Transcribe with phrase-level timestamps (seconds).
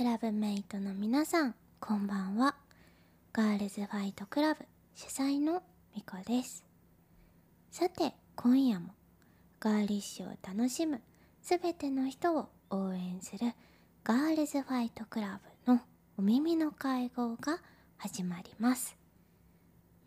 [0.00, 2.54] クラブメイトの皆さんこんばんは。
[3.34, 4.64] ガールズファイトクラブ
[4.94, 5.62] 主催の
[5.94, 6.64] みこです。
[7.70, 8.94] さて今夜も
[9.60, 11.02] ガーリッシュを楽しむ
[11.42, 13.52] すべての人を応援する
[14.02, 15.80] ガールズファイトクラブの
[16.16, 17.58] お耳の会合が
[17.98, 18.96] 始まります。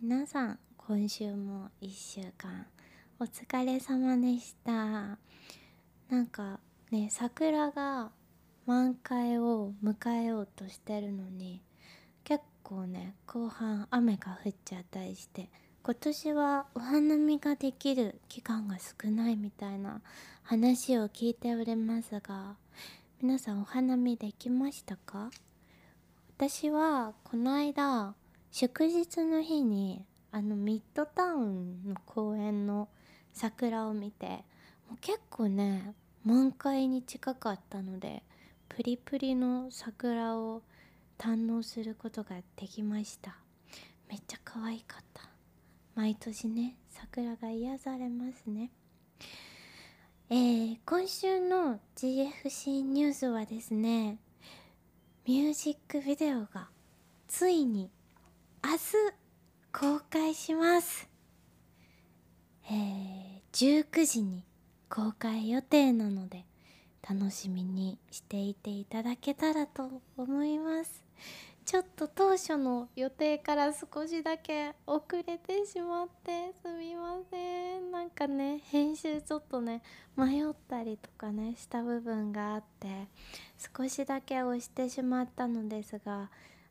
[0.01, 2.65] 皆さん今週も1週間
[3.19, 4.73] お疲れ様でした。
[4.73, 5.17] な
[6.13, 8.09] んかね桜が
[8.65, 11.61] 満開を迎えようとしてるのに
[12.23, 15.49] 結構ね後半雨が降っちゃったりして
[15.83, 20.01] 今年はお花見ができる期間が少ないみたいな
[20.43, 22.55] 話を聞いておりますが
[23.21, 25.29] 皆さんお花見できましたか？
[26.37, 28.15] 私はこの間
[28.51, 32.87] 祝日の日にあのミッドタウンの公園の
[33.33, 34.27] 桜を見て
[34.89, 35.93] もう結構ね
[36.23, 38.23] 満開に近かったので
[38.75, 40.63] プリプリの桜を
[41.19, 43.37] 堪能することができました。
[44.09, 45.29] めっちゃ可愛かった。
[45.93, 48.71] 毎年ね桜が癒されますね。
[50.31, 54.17] えー、今週の GFC ニュースはですね
[55.27, 56.69] ミュージックビデオが
[57.27, 57.91] ついに
[58.63, 58.79] 明日
[59.71, 61.07] 公開します。
[62.71, 64.43] えー、19時に
[64.89, 66.47] 公開予定なので
[67.07, 71.03] 楽しみにしていていただけたらと思います。
[71.65, 77.91] ちょっと当初の予定から少しだけ遅れてしまってすみません。
[77.91, 79.81] なんかね編集ちょっとね
[80.15, 83.07] 迷ったりとかねした部分があって
[83.75, 86.29] 少しだけ押してしまったのですが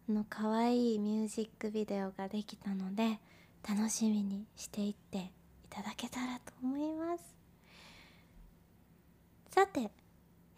[0.08, 3.18] あの可愛いミュージックビデオができたので
[3.66, 5.30] 楽しみにしていってい
[5.70, 7.34] ただけたらと思います。
[9.50, 9.90] さて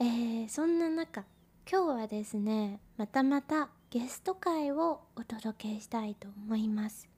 [0.01, 1.25] えー、そんな中
[1.71, 7.09] 今日はですねまたまたゲスト会をお届けしたいと思います。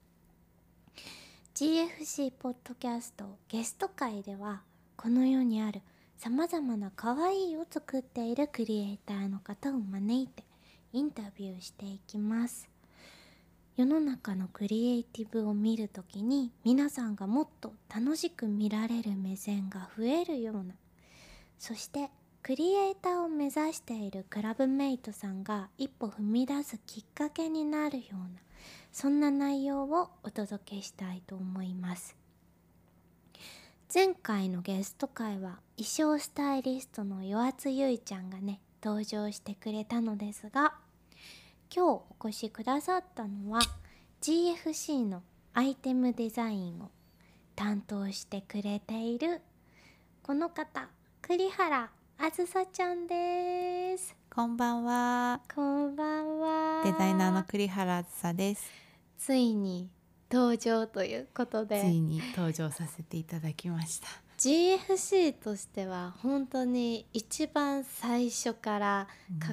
[1.54, 4.60] GFC ポッドキャストゲスト会では
[4.94, 5.80] この世にある
[6.18, 10.44] さまざまな可愛いを作っているクリエイターの方を招いて
[10.92, 12.68] インタビューしていきます。
[13.74, 20.74] 世の中のクリエイティブを見るときに皆さんがもっと楽しく見られる目線が増えるような
[21.58, 22.10] そして
[22.46, 28.28] クリエイターを目指しているクラブメイトさんが一歩踏み出すきっかけになるような
[28.92, 32.16] そんな内容をお届けしたいと思います。
[33.92, 40.74] 前回のゲスト会は衣装スタイリストの与圧ゆいちゃんがね登場してくれたのですが
[41.74, 43.58] 今日お越しくださったのは
[44.22, 46.92] GFC のアイテムデザインを
[47.56, 49.40] 担当してくれている
[50.22, 50.88] この方
[51.22, 54.16] 栗原あずさちゃんです。
[54.34, 55.42] こんばんは。
[55.54, 56.82] こんばんは。
[56.82, 58.70] デザイナーの栗原あずさです。
[59.18, 59.90] ついに
[60.32, 61.78] 登場ということで。
[61.78, 64.08] ついに登場させていただきました
[64.38, 69.08] GFC としては本当に一番最初から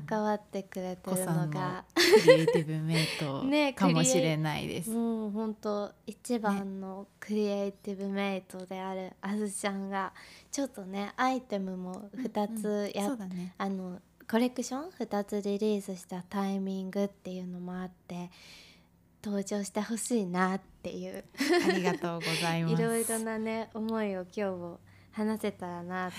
[0.08, 4.90] 関わってくれてるのが、うん、クリエイティブメイトね、かもしれないです。
[4.90, 10.12] もう本当一番のクリエイティブメイトであるあずちゃんが
[10.52, 18.30] ちょっとねアイテムも2つや、うんうんね、あのコレクション2つリリースしたタイミングっていうのもあって
[19.24, 21.24] 登場してほしいなっていう。
[21.68, 22.82] ありがとうございます。
[22.82, 24.80] いろいろなね思いを今日も
[25.12, 26.16] 話せたらなと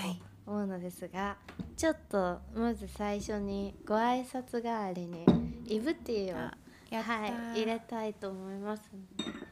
[0.47, 5.25] 思うのですが、はい、ちょっとまず最初にご挨拶代わりに
[5.67, 8.83] イブティーをはい入れたいと思います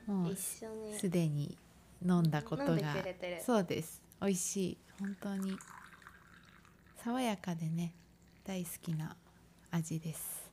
[0.07, 0.99] もう一緒に。
[0.99, 1.59] すでに
[2.05, 2.97] 飲んだことが
[3.45, 4.03] そうです。
[4.21, 4.79] 美味しい。
[5.01, 5.59] 本当に。
[7.05, 7.95] 爽やかでね
[8.45, 9.17] 大好きな
[9.73, 10.53] 味です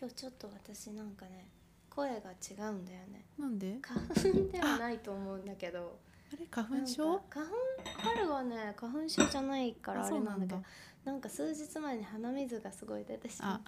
[0.00, 1.48] 今日ちょっと私なんかね
[1.90, 3.26] 声が違うんだよね。
[3.38, 3.78] なんで？
[3.82, 5.98] 花粉ではないと思うんだけど。
[6.32, 6.46] あれ？
[6.50, 7.20] 花粉症？
[7.28, 7.52] 花粉
[7.98, 10.62] 春はね花粉症じゃないからあれなんだけど
[11.04, 13.64] なんか数日前に鼻水がすごい出てしまって。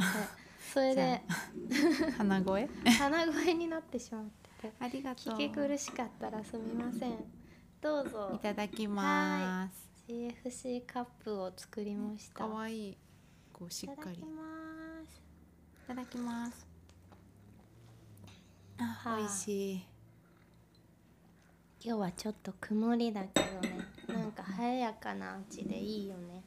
[0.72, 1.22] それで
[2.16, 2.68] 鼻声？
[2.98, 4.68] 鼻声になってしまって。
[4.68, 5.34] てありがとう。
[5.34, 7.16] 聞き苦しかったらすみません。
[7.80, 8.30] どうぞ。
[8.34, 9.90] いただきます。
[10.08, 12.34] CFC カップを作りました。
[12.34, 12.96] かわいい。
[13.52, 14.18] こうしっかり。
[14.18, 14.61] いただきます
[15.84, 16.66] いただきます。
[18.78, 19.84] あ、美味しい。
[21.84, 23.78] 今日はちょっと曇りだけどね。
[24.08, 26.42] なんか華やかな味でいいよね。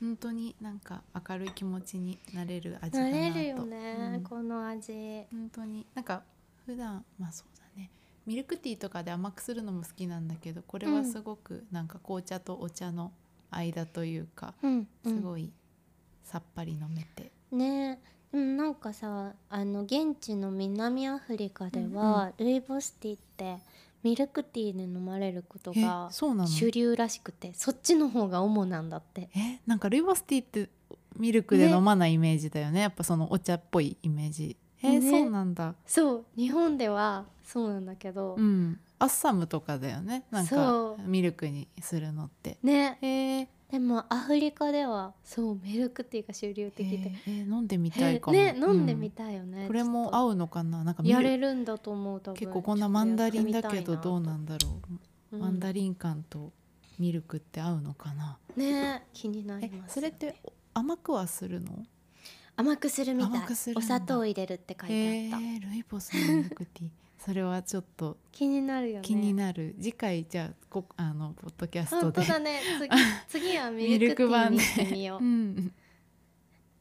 [0.00, 3.14] 本当になんか明るい気持ちになれる味だなと。
[3.14, 4.92] なれるよね、うん、この味。
[5.30, 5.86] 本当に。
[5.94, 6.22] なんか
[6.64, 7.90] 普段まあそうだね。
[8.26, 13.12] ミルクティーとかで甘くするのも好きなんだけどこれはすごくなんか紅茶とお茶の
[13.50, 14.88] 間というか、うん。
[15.04, 15.52] すごい
[16.24, 17.30] さっぱり飲めて。
[17.52, 18.00] ね
[18.32, 23.58] でもなんかさあの現地の南アフリカでは、ルイボスティーって
[24.02, 29.28] ミルクティーで飲まれることが主流らしくてそっちの方が主なんだって。
[29.34, 30.68] えなんかルイボスティーって
[31.16, 32.80] ミルクで飲まないイメージだよね。
[32.80, 34.56] やっぱそのお茶っぽいイメージ。
[34.82, 35.10] えーね。
[35.10, 35.74] そうなんだ。
[35.86, 38.78] そう日本ではそうなんだけど、うん。
[39.00, 40.24] アッサムとかだよね。
[40.30, 42.58] なんかミルクにするのって。
[42.62, 42.98] ね。
[43.02, 48.36] えーでもアフリカではそうミルクティーが主流的で、え飲んでみたいかも。
[48.36, 50.84] ね飲んでみい、たいよね、これも合うのかな？
[50.84, 52.38] なんかとやれるんだと思う多分。
[52.38, 54.70] 結構こんなマンダリンだけどどうななんだろ
[55.32, 56.52] う、うんマンダリン感と
[56.98, 60.34] ミルクって合うのかな、ね気になりえますそれって
[60.72, 61.84] 甘くはするの？
[62.56, 63.42] 甘くするみたい。
[63.76, 66.88] お砂糖入れるって書いてあった、えールイボスのミルクティー
[67.18, 69.02] それはちょっと気になるよね。
[69.02, 72.60] 気になる、次回じゃあこあのポッドキャストで本当だね。
[73.28, 75.24] 次 次はミルクティーにしてみよう。
[75.24, 75.72] うん、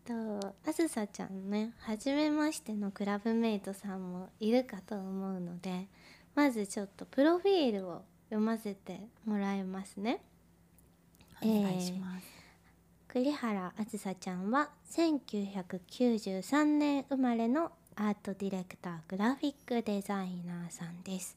[0.05, 5.87] とあずさちゃんね初めましてのクラブメイトさんもいるかと思うので
[6.35, 10.21] まずちょっとプロフィールを読ませてもらいますね。
[11.41, 12.25] お願いします、
[13.07, 21.35] 栗原あずさちゃんは1993年生まれのアートディレクターグラフィックデザイナーさんです。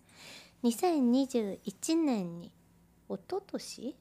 [0.62, 2.52] 2021年に
[3.08, 3.96] 一昨年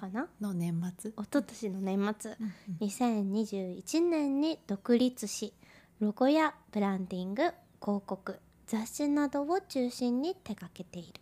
[0.00, 2.36] かな、の年末、一昨年の年末。
[2.40, 2.86] うんうん。
[2.88, 5.52] 2021年に独立し
[6.00, 11.20] ロゴやブランディング広告雑誌などを中心に手掛けている。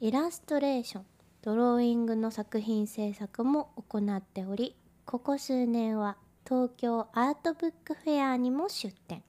[0.00, 1.04] イラストレーション
[1.42, 6.16] ドローイングの作品制作も行っておりここ数年は
[6.46, 9.22] 東京アートブックフェアにも出展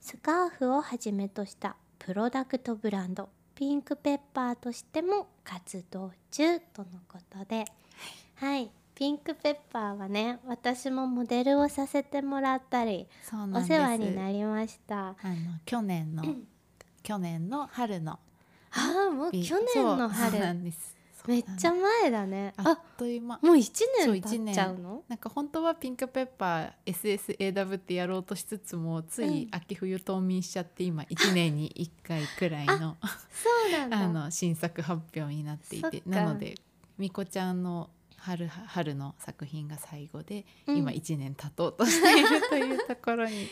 [0.00, 7.66] スカーフをはじめとしたプロダクトブランドピンクペッパーとしても活動中とのことで。
[8.36, 8.70] はい。
[8.94, 13.06] ピンクペッパーはね私もモデルをさせてもらったり
[13.54, 15.08] お世話になりました。
[15.08, 15.14] あの
[15.64, 16.22] 去年の
[17.02, 18.18] 去年の春の。
[18.72, 20.96] ああもうビ去年のそうそうな春んです
[21.26, 22.52] めっちゃ前だね。
[22.56, 23.38] あっあという間。
[23.42, 23.62] もう1
[24.04, 24.22] そう年。
[24.44, 25.02] 経っちゃうの？
[25.08, 32.96] なんか本当はピンクペッパー SSAW ってやろうとしつつもつい秋冬冬眠しちゃって今1年に1回くらい の
[34.30, 36.00] 新作発表になっていて。
[36.00, 36.10] か。
[36.10, 36.54] なので
[36.98, 40.76] みこちゃんの春春の作品が最後で、うん。
[40.76, 43.48] 今1年経とうとしているというところに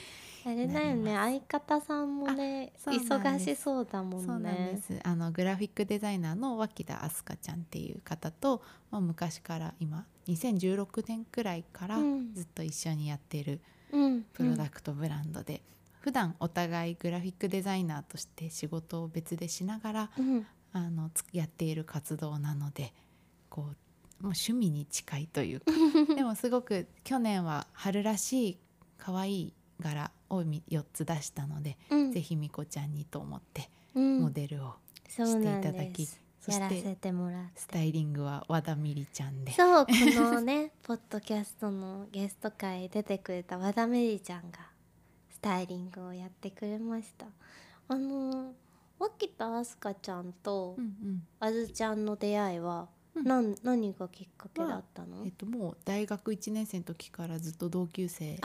[0.49, 5.01] あれだよねな相方さんもね忙しそうだもそうなんんねです。
[5.05, 12.35] あのグラフィックデザイナーの脇田明日香ちゃんっていう方と、まあ、昔から今2016年くらいからうん。
[12.35, 13.61] ずっと一緒にやってる
[13.93, 14.23] うん。
[14.33, 15.63] プロダクトブランドで、
[16.01, 20.47] 普段お互いグラフィックデザイナーとして仕事を別でしながらうん。
[20.73, 22.93] あのつやっている活動なので
[23.49, 23.75] こうもう
[24.21, 25.73] 趣味に近いというか。
[26.15, 28.59] でもすごく去年は春らしい
[28.99, 32.13] 可愛い柄を4つ出したので、うん。
[32.13, 34.23] ぜひみこちゃんにと思ってうん。
[34.23, 34.75] モデルを
[35.09, 36.29] していただきです。
[36.41, 37.61] そしてやらせてもらって。
[37.61, 39.53] スタイリングは和田みりちゃんで。
[39.53, 44.59] そうこのね ポッドキャストのゲスト会出てくれた和田メリちゃんが
[45.31, 47.27] スタイリングをやってくれました。
[47.89, 48.55] あの
[48.99, 51.27] 脇田明日香ちゃんとうんうん。
[51.41, 53.25] あずちゃんの出会いは、うん。
[53.25, 55.25] なん何がきっかけだったの？
[55.25, 58.39] えっと、もう大学1年生の時からずっと同級生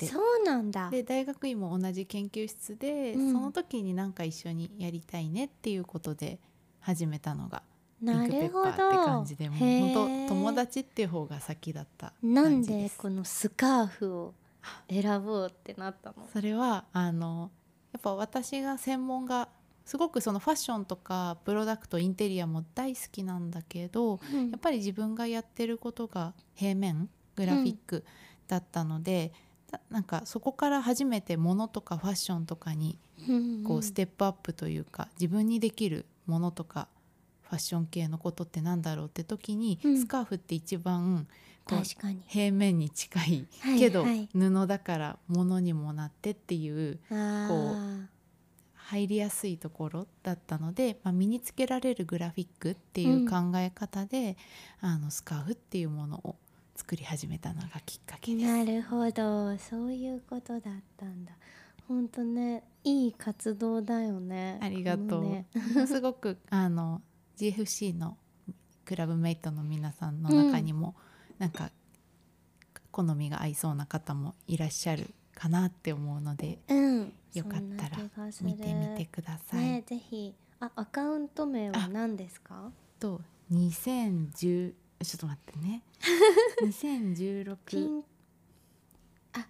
[0.00, 0.90] そうなんだ。
[0.90, 3.32] で大学院も同じ研究室で、うん。
[3.32, 6.38] その時になんか一緒にやりたいねっていうことで
[6.80, 7.62] 始めたのが
[8.02, 9.26] なるほッパーって感ど。
[9.26, 14.34] じでもう本当友達っていう方が先だったなん感じでこのスカーフを
[14.90, 16.26] 選ぼうってなったの？
[16.32, 17.50] それはあの
[17.92, 19.48] やっぱ私が専門が
[19.84, 24.50] すごくそのファッションとかプロダクトインテリアも大好きなんだけどうん。
[24.50, 28.04] やっぱり自分がやってることが平面グラフィック
[28.48, 29.34] だったので、だ
[29.90, 36.88] なんかそこから初めて物とかファッションとかにうんこうステップアップというか、自分にできるものとか
[37.42, 39.98] ファッション系のことってなんだろうって時に、うん。
[39.98, 41.26] スカーフって一番
[41.64, 41.82] こう
[42.26, 48.06] 平面に近いはいけど、はい布だから物にもなってっていうあこー
[48.86, 54.36] 入りやすいところだったので、まあ、身につけられるグラフィックっていう考え方で、
[54.80, 56.36] あのスカーフっていうものを
[56.74, 58.46] 作り始めたのがきっかけです。
[58.46, 59.56] なるほど。
[59.58, 61.32] そういうことだったんだ。
[61.86, 64.58] ほんとねいい活動だよね。
[64.62, 65.46] ありがとう、ね。
[65.86, 67.02] すごくあの
[67.36, 68.16] GFC の
[68.84, 70.94] クラブメイトの皆さんの中にも、
[71.38, 71.70] なんか
[72.90, 77.98] 好みが合いそうな方もいらっしゃるかなって思うので、うん、よかったら
[78.42, 79.64] 見てみてください。
[79.64, 80.34] ね、ぜひ。
[80.60, 82.70] あアカウント名は何ですか？
[82.98, 83.20] と
[83.52, 85.82] 2010ちょっと待ってね。
[86.62, 88.02] 2016ピン
[89.32, 89.46] あ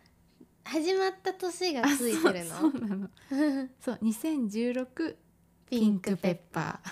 [0.65, 2.55] 始まった年がついてるの？
[2.61, 3.09] そうなの。
[3.81, 5.17] そう2016
[5.69, 6.91] ピンクペッパー。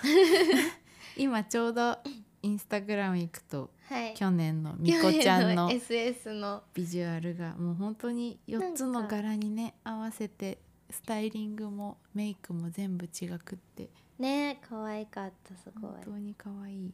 [1.17, 1.97] 今ちょうど
[2.41, 13.89] インスタグラム行くと、はい、去年のみこちゃんの SS のビジュアルがもう本当に4つの柄にね合わせてスタイリングもメイクも全部違くって。
[14.19, 16.93] ね可愛かったすごい本当に可愛い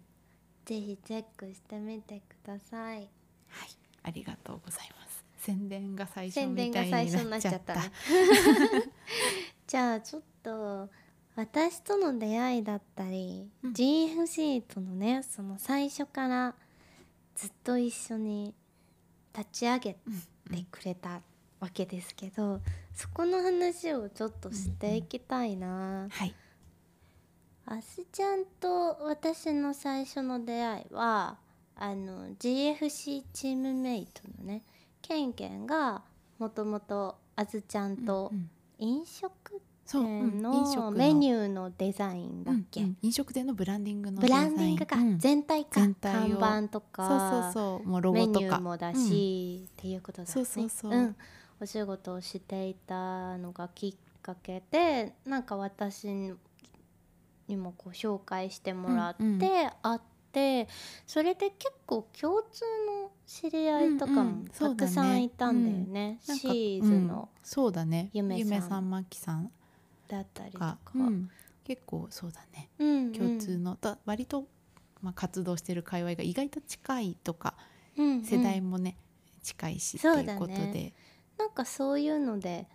[0.70, 2.98] ぜひチェックしてみてください。
[3.00, 3.10] はい。
[4.04, 5.26] ありがとうございます。
[5.40, 7.74] 宣伝が最初みたいになっちゃった。
[7.74, 7.82] ね
[9.66, 10.88] じゃあちょっと
[11.36, 16.54] 私との出会いだったり、うん、GFC とのねその最初から
[17.34, 18.54] ずっと一緒に
[19.36, 20.00] 立ち上げて
[20.70, 21.24] くれた
[21.60, 22.62] わけですけど、うんうん、
[22.94, 25.68] そこの話をちょっとしていきたいな。
[25.68, 26.36] うんうん、はい
[27.72, 31.38] あすちゃんと私の最初の出会いは
[31.76, 34.64] あの GFC チームメイトのね
[35.04, 36.02] ケンケンが
[36.40, 38.32] もともとあずちゃんと
[38.80, 45.82] 飲食店のメニューのデザインだっけ、うんうん、飲食店のブランディングのブランディングか、うん、全体か。
[46.02, 47.88] 看板とかそうそうそう。
[47.88, 48.40] もうロゴとか。
[48.40, 50.32] メニューもだし、っていうことだね。
[50.32, 51.16] そうそうそう、うん、
[51.62, 56.34] お仕事をしていたのがきっかけでなんか私
[57.50, 60.00] にもこう紹介してもらって、会っ
[60.32, 60.68] て
[61.06, 62.64] それで結構共通
[63.04, 68.10] の知り合いとかもたくさんいたんだよね,、シーズの、そうだね。
[68.14, 68.90] 夢さん。
[68.90, 69.52] まきさん。
[70.08, 70.78] だったりとか、
[71.64, 72.70] 結構そうだね、
[73.14, 73.78] 共通の。
[73.80, 74.48] だ割と、
[75.02, 77.56] まあ、活動してる界隈が意外と近いとか、
[77.96, 78.98] 世代もね
[79.44, 80.94] 近いしっていうことで、
[81.38, 82.68] なんかそういうので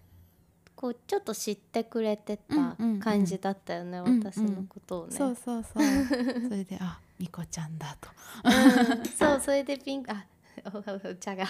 [0.77, 4.13] こうちょっと知ってくれてた感じだったよね、うんうん。
[4.17, 5.83] うん、私のことをね、そうそうそう。
[6.49, 8.11] それであみこちゃんだと、
[8.45, 10.27] うん、そうそれでピンクあ
[10.67, 11.47] お茶が。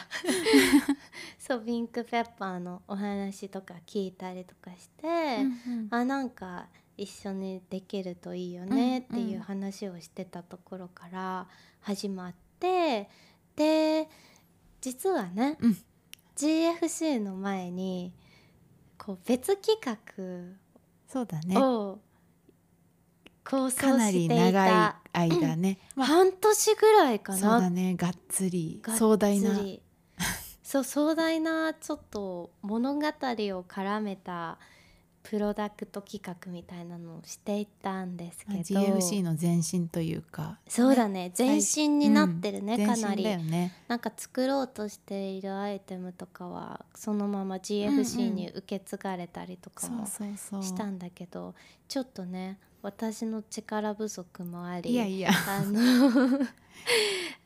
[1.39, 5.07] そうピンクペッパーのお話とか聞いたりとかして、
[5.67, 11.49] うんうん、あなんか一緒にできるといいよねっていう話をしてたところから
[11.81, 13.09] 始まって、
[13.57, 14.09] で
[14.81, 15.77] 実はね、うん、
[16.37, 18.13] GFC の前に
[19.05, 19.97] こう別企画
[21.07, 21.59] そうだね。
[21.59, 21.99] を
[23.45, 26.01] 構想かなり長い間ね、うん。
[26.01, 27.39] まあ、半年ぐらいかな。
[27.39, 27.95] そうだね。
[27.97, 28.81] がっつり。
[28.97, 29.51] 壮大な。
[30.63, 33.11] そう壮大なちょっと物語を
[33.69, 34.59] 絡めた
[35.25, 38.59] プロダクト企画みたいなのをしていたんですけど。
[38.61, 41.33] GFC の前身というかそうだね。
[41.37, 51.55] 前身になってるね、うん、かなり、ね、なんか作ろうとしているアイテムとかはそのまま GFC に受け継がれたりとかもしたんだけど
[51.89, 55.31] ちょっとね私の力不足もありいやいや。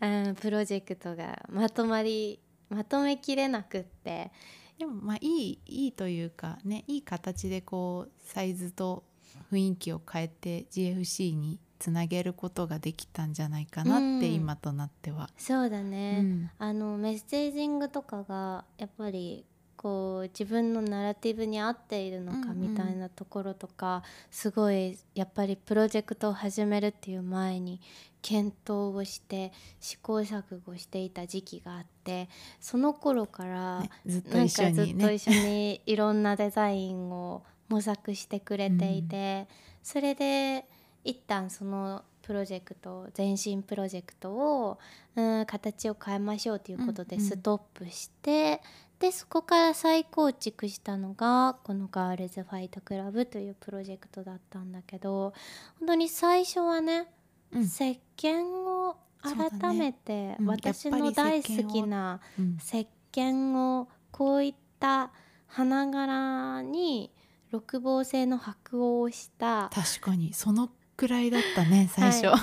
[0.01, 4.33] あの プロジェクトがまとまりまとめきれなくって
[4.79, 9.05] でもまあいいいいというかねいい形でこうサイズと
[9.53, 15.31] 雰囲気を変えて GFC につなげることができたんじゃないかなって、今となっては。
[15.39, 19.45] そうだね、うん、あのメッセージングとかがやっぱり
[19.77, 27.81] こう自分のナラティブに合っているのかみたいなところとか、うんうん、すごいやっぱりプロジェクトを始めるっていう前に
[28.21, 40.65] 検討をして試行錯誤していた時期があってその頃から、ね、ずっと一緒に、ね、ずっと一緒にいろんなデザインを模索してくれていて、うん、それで
[41.05, 44.79] 一旦そのプロジェクト前進プロジェクトを、
[45.17, 48.63] うん、形を変えましょうということでストップして、
[48.99, 55.33] でそこから再構築したのがこのガールズファイトクラブというプロジェクトだったんだけど
[55.79, 57.07] 本当に最初はね、
[57.53, 62.21] うん、石鹸を改めて、私の大好きな
[62.59, 65.11] 石鹸をこういった
[65.47, 67.13] 花柄に
[67.51, 72.39] 六芒星の白をした確かにそのくらいだったね最初、はい、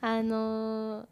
[0.00, 1.06] あのー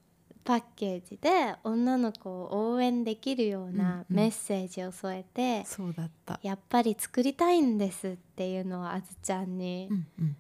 [0.47, 6.39] パッケージで女の子を応援できるようなメッセージを添えて、うんうん、そうだった。
[6.41, 10.37] やっぱり作りたいんですっていうのをあずちゃんに、うんうん、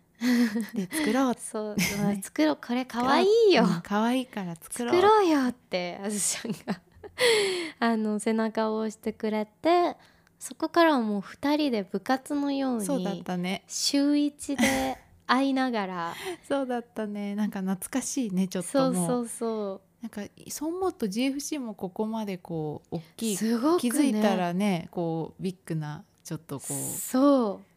[0.74, 1.34] で作ろう。
[1.38, 2.58] そう、まあ、作ろう。
[2.64, 4.94] これかわいいよかわいいから作ろう。
[4.94, 6.80] 作ろうよってあずちゃんが。
[7.80, 9.96] あの背中を押してくれて
[10.38, 13.64] そこからはもう2人で部活のようにそうだったね。
[13.66, 16.14] 週1で会いながら。
[16.46, 17.34] そうだったね。
[17.34, 20.02] なんか懐かしいねちょっとそうそうそう。
[20.02, 23.38] なんかそう思うと GFC もここまでこう大きい、ね、
[23.80, 26.72] 気づいたらねこうビッグなちょっとこう。
[26.72, 27.75] そう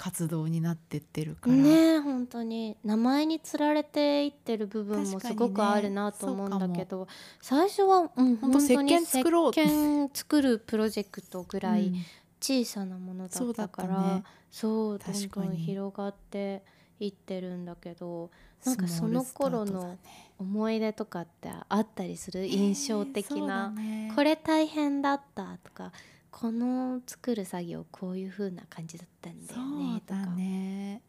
[0.00, 1.56] 活動になってってるから。
[1.56, 2.74] ね本当に。
[2.82, 7.06] 名前につられていってる部分もすごくあるなと思うんだけど、ね、
[7.42, 11.92] 最初は、うん、本当に石鹸作るプロジェクトぐらい
[12.40, 16.62] 小さなものだったから、うん、そう、ね、どんどん広がって
[16.98, 18.30] いってるんだけど。
[18.64, 19.96] なんかその頃の
[20.38, 22.46] 思い出とかってあったりする？
[22.46, 25.56] 印象的な、ね、これ大変だった？
[25.64, 25.92] とか
[26.30, 30.26] この作る作業こういう風な感じだったんだよねとか。
[30.26, 31.02] ね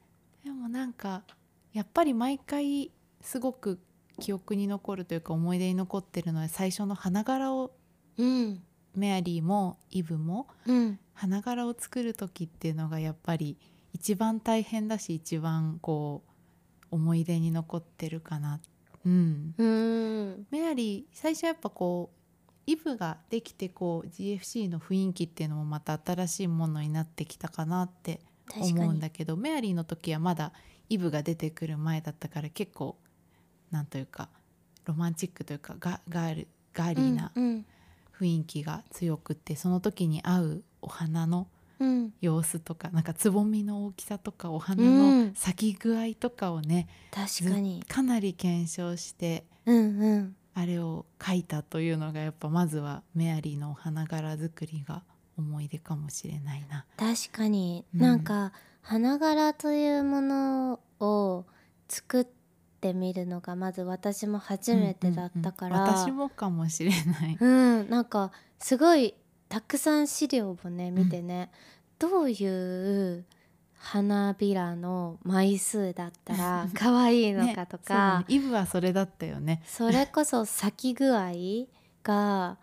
[0.44, 1.24] でもなんか
[1.74, 3.80] やっぱり毎回すごく
[4.20, 7.72] 記憶に残るというか思い出に残ってるのは最初の花柄を、
[8.18, 8.62] うん、
[8.96, 13.58] メアリーもイブも、うん、花柄を作る時っていうのがやっぱり
[13.94, 16.24] 一番大変だし一番こ
[16.92, 18.60] う思い出に残ってるかな。
[19.06, 20.48] うん、うん。
[20.51, 22.21] メアリー最初やっぱこう
[22.68, 28.22] イブができてこう GFC の雰囲気っていうのもまた新しいものになってきたかなって
[28.56, 30.53] 思うんだけどメアリーの時はまだ
[30.89, 32.98] イブが出てくる前だったから結構
[33.72, 34.30] なんというか
[34.86, 37.32] ロマンチックというかガガールガーリーな
[38.18, 41.48] 雰囲気が強くて、その時に合うお花の
[42.22, 47.84] 様子とか、うん、なんかつぼみの大きさとかお花の咲き具合とかをね、うん、確かに。
[47.84, 55.03] かなり検証して、うんうん、あれを描いたというのがやっぱまずはメアリーのお花柄作りが
[55.38, 56.86] 思い出かもしれないな。
[56.98, 61.46] 確かに、うん、なんか花柄というものを
[61.88, 62.27] 作っ
[62.81, 67.38] てみるのがまず私も初めてだったから、うんうんうん、私もかもしれない。
[67.39, 67.46] う
[67.84, 67.89] ん。
[67.89, 69.15] なんかすごい
[69.48, 71.50] たくさん資料をね見てね、
[72.01, 73.25] うん、どういう
[73.83, 79.63] 花びらの枚数だったら 可愛いのかとか、ね、イブはそれだったよね。
[79.65, 81.31] それこそ咲き具合
[82.03, 82.57] が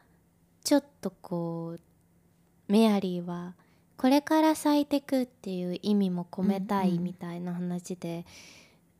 [0.62, 3.56] ちょっとこうメアリーは
[3.96, 8.24] これから咲いてくっていう意味も込めたいみたいな話で、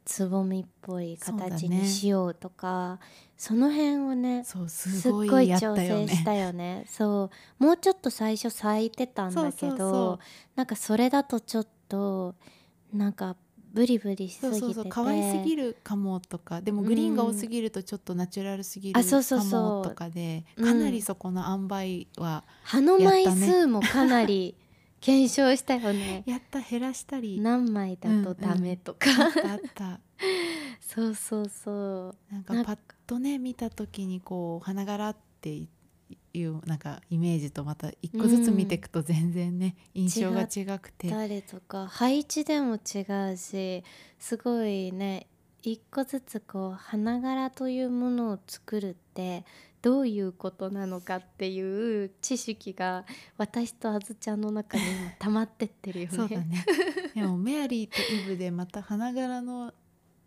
[0.05, 2.99] つぼみっぽい形にしようとか
[3.37, 6.85] そ、ね,、の辺をねすごい調整したよね。
[6.89, 10.19] そうもうちょっと最初咲いてたんだけど
[10.57, 11.78] なんかそれだとちょっと
[12.93, 13.37] なんか
[13.73, 14.61] ブリブリしすぎてて。
[14.61, 16.61] そうそうそう可愛すぎるかもとか。
[16.61, 24.57] でもグリーンが多すぎるとちょっとナチュラルすぎるかもとかで、かなりそこの塩梅は、葉の枚数もかなり
[25.01, 26.23] 検証したよね。
[26.27, 27.41] やった減らしたり。
[27.41, 30.01] 何枚だとダメとか、うんうん、あったあった。
[30.81, 32.33] そうそうそう。
[32.33, 35.67] なんかパッとね見た時にこう花柄って
[36.35, 43.83] いうなんかイメージとまた一個ずつ見ていくと全然ね、うん、印象が違くて誰とか配置でも違うし
[44.19, 45.27] すごいね
[45.63, 49.45] 一個ずつこう花柄というものを作るって
[49.83, 53.05] どういうことなのかっていう知識が
[53.37, 56.17] 私とあずちゃんの中に今溜まってってるよね。
[56.17, 56.65] そうだね
[57.15, 59.73] でもメアリーとイブでまた花柄の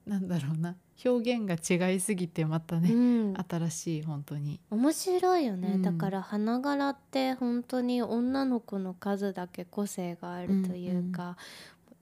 [0.06, 4.60] なんだろうな表現が違いすぎてまたね、うん、新しい本当に。
[4.70, 11.38] 面白いよね、うん、だから花柄って本当に女の子の数だけ個性があるというか、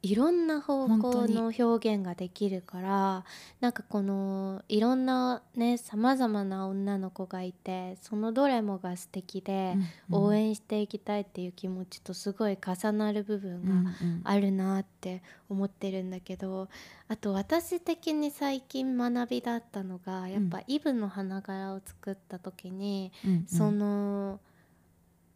[0.01, 3.25] いろんな方向の表現ができるから
[3.59, 9.75] なんかこのいろんなねさまざまな女の子がいてそのどれもが素敵で、
[10.09, 13.91] 応援していきたいっていう気持ちとすごい重なる部分が
[14.23, 16.69] あるなって思ってるんだけど、
[17.07, 23.11] あと私的に最近学びだったのがやっぱイブの花柄を作った時に、
[23.47, 24.39] その。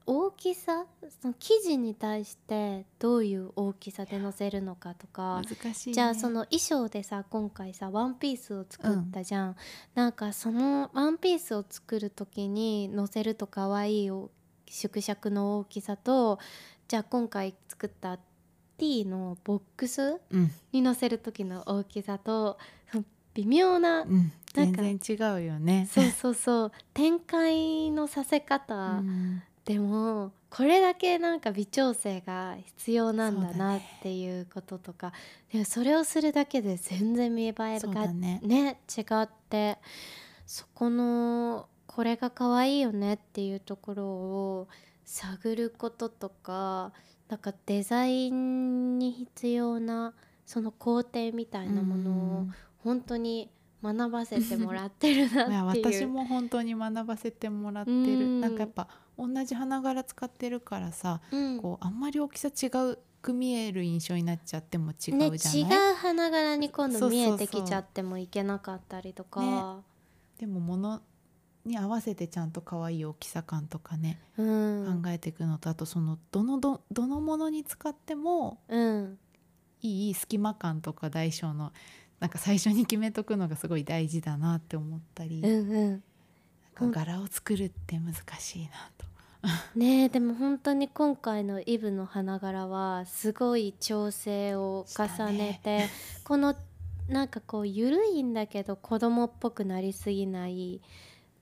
[0.05, 0.85] 大きさ
[1.21, 9.55] その生地に対してどういう大きさで載せるのかとか、ね、じゃあその衣装でさ今回さワンピースを作ったじゃん、うん、
[9.95, 14.11] なんかそのワンピースを作る時に載せると可愛い
[14.67, 16.39] 縮尺の大きさと
[16.87, 18.19] じゃあ今回作った
[18.77, 20.19] T のボックス
[20.73, 22.57] に載せる時の大きさと、
[22.93, 25.87] うん、微妙な、うん、全然違うよね。
[25.89, 26.71] そうそうそう。
[26.93, 35.13] 展開のさせ方、うんでもこれだけなんか微調整が必要なんだなっていうこととか
[35.51, 39.77] そ,、ね、それをするだけで全然見栄えがね、ね、違って
[40.45, 44.67] そこのこれが可愛いよねっていうところを
[45.05, 46.91] 探ることとか
[47.29, 50.13] なんかデザインに必要な
[50.45, 52.47] その工程みたいなものを
[52.83, 53.49] 本当に
[53.83, 55.91] 学ばせてもらってるなっていう。
[55.99, 69.81] 私も本当に学ばせてもらってる、ん、なんかやっぱ同じ花柄使ってるからさ、うん、こうあんまり大きさ違うく見える印象になっちゃっても違うじゃない、ね、違う花柄に今度見えてきちゃってもいけなかったりとか、ね、
[70.39, 71.01] でももの
[71.65, 79.17] に合わせてちゃんと可愛い大きさ感とかね、うん、考えていくのとあとそのどのどどのものに使っても、うん、
[79.81, 81.71] いい隙間感とか大小の
[82.19, 86.03] なんか最初に決めとくのがすごい大事だなって思ったり、うんうん、
[86.79, 89.05] 柄を作るって難しいなと。
[89.75, 95.89] ねでも本当に今回のイブの花柄はすごい調整を重ねて、ね、
[96.23, 96.55] この
[97.09, 100.81] なんかこう緩いんだけど子供っぽくなりすぎない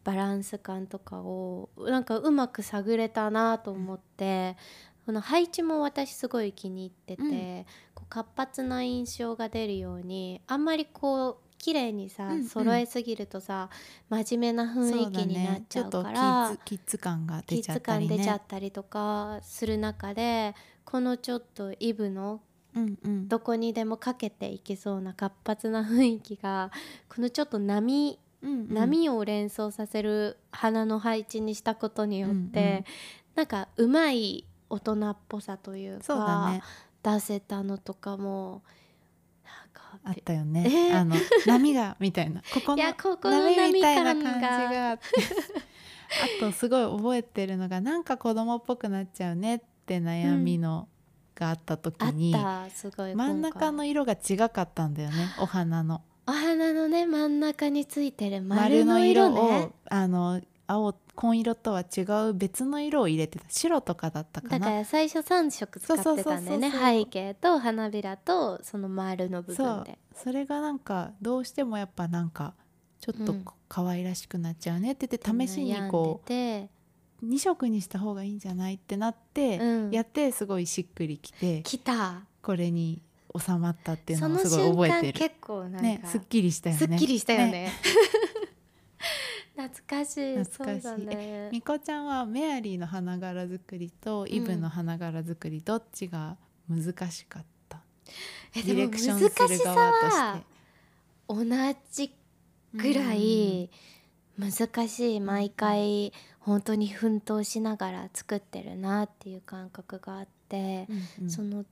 [0.04, 4.58] バランス感とかをなんかうまく探れたなと思って、
[5.06, 13.70] この配置も私すごい気に入ってて、うん、こう活発な印象が出るようにあんまりこう綺麗にさ、うんうん、揃えすぎるとさ
[14.10, 22.42] 真面目な雰囲気になっちゃうから、ね、キッズ感が出ちゃったり、ね、出ちゃったりとかする中でこのちょっとイブの
[22.74, 26.72] うんうん、どこにでもかけていけそうな活発な雰囲気が
[27.14, 32.86] このちょっと波、うんうん、波を連想させる花の配置にしたことによって、うんうん、
[33.36, 36.64] なんかうまい大人っぽさというか、ね、
[37.04, 38.64] 出せたのとかも
[40.04, 42.42] あったよね、えー、あの波がみたいな。
[42.54, 44.90] ここの波みたいな感じが。
[44.92, 45.04] あって
[46.40, 50.90] あとすごい覚えてるのがなんか子供っぽくなっちゃうねって悩みの、
[51.36, 56.02] があった時に真ん中の色が違かったんだよねお花の。
[56.28, 63.46] お花のね真ん中についてる丸の色、ね,、をあの青紺色とは違う別の色を入れてた。
[63.50, 64.60] 白とかだったかな。
[64.60, 66.72] だから最初3色使ってたんだよね。
[66.72, 70.00] 背景と花びらとその丸の部分で。
[70.16, 72.54] それがなんかどうしてもやっぱなんか
[73.00, 73.36] ちょっと
[73.68, 76.68] 可愛らしくなっちゃうねって言って試しにこう、2
[77.40, 82.22] 色にした方がいいんじゃないってなって、うん、やってすごいしっくりきてきた。
[82.42, 83.02] これに
[83.40, 85.20] 収まったっていうのをすごい覚えてる。
[85.20, 86.80] 結構なんか、ね、すっきりしたよね。
[86.80, 87.52] すっきりしたよね。
[87.52, 87.72] ね
[89.68, 90.38] 懐かしい。
[90.44, 96.38] 懐かしい、ね、みこちゃんはメアリーの花柄作りとイブの花柄作り、どっちが
[96.70, 97.82] 難しかった、
[98.56, 99.32] うん、ディレクションする
[99.64, 100.52] 側として。
[101.28, 101.46] 同
[101.92, 102.14] じ
[102.74, 103.70] ぐらい
[104.38, 110.88] 難しい、毎回本当に奮闘しながら作ってるなっていう感覚があって、
[111.20, 111.66] うんうん、その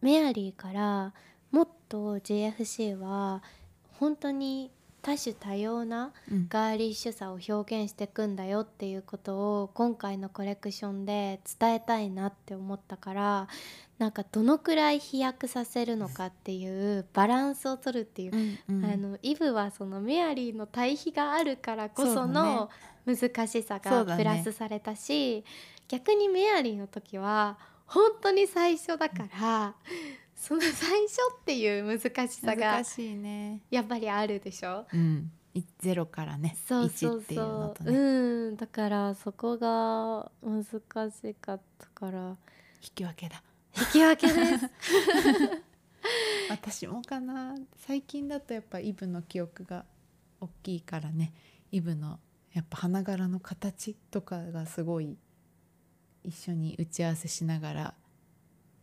[0.00, 1.12] メアリーから
[1.50, 3.42] もっと JFC は
[3.98, 4.70] 本当に
[5.06, 6.12] 多種多様な
[6.48, 13.48] ガーリッシュさを表現していくんだよっていうことを今回のコレクションで伝えたいなって思ったから
[13.98, 22.68] なんかどのくらい飛躍させるのかっていうバランスを取るっていう、うんうん、あのイブはそのメアリーの対比があるからこその
[23.06, 25.44] 難しさがプラスされたし、ね、
[25.86, 29.74] 逆にメアリーの時は本当に最初だから。
[30.36, 33.62] その最初っていう難しさが難しいね。
[33.70, 35.32] やっぱりあるでしょ、うん、
[35.78, 36.56] ゼロからね。
[36.68, 38.56] そうそうそう、ね、うん。
[38.56, 40.64] だからそこが難
[41.10, 42.36] しかったから。
[42.82, 43.42] 引き分けだ。
[43.78, 44.70] 引き分けです。
[46.50, 47.54] 私もかな。
[47.78, 49.84] 最近だとやっぱイブの記憶が
[50.40, 51.32] 大きいからね。
[51.72, 52.20] イブの
[52.52, 55.16] やっぱ花柄の形とかがすごい
[56.22, 57.94] 一緒に打ち合わせしながら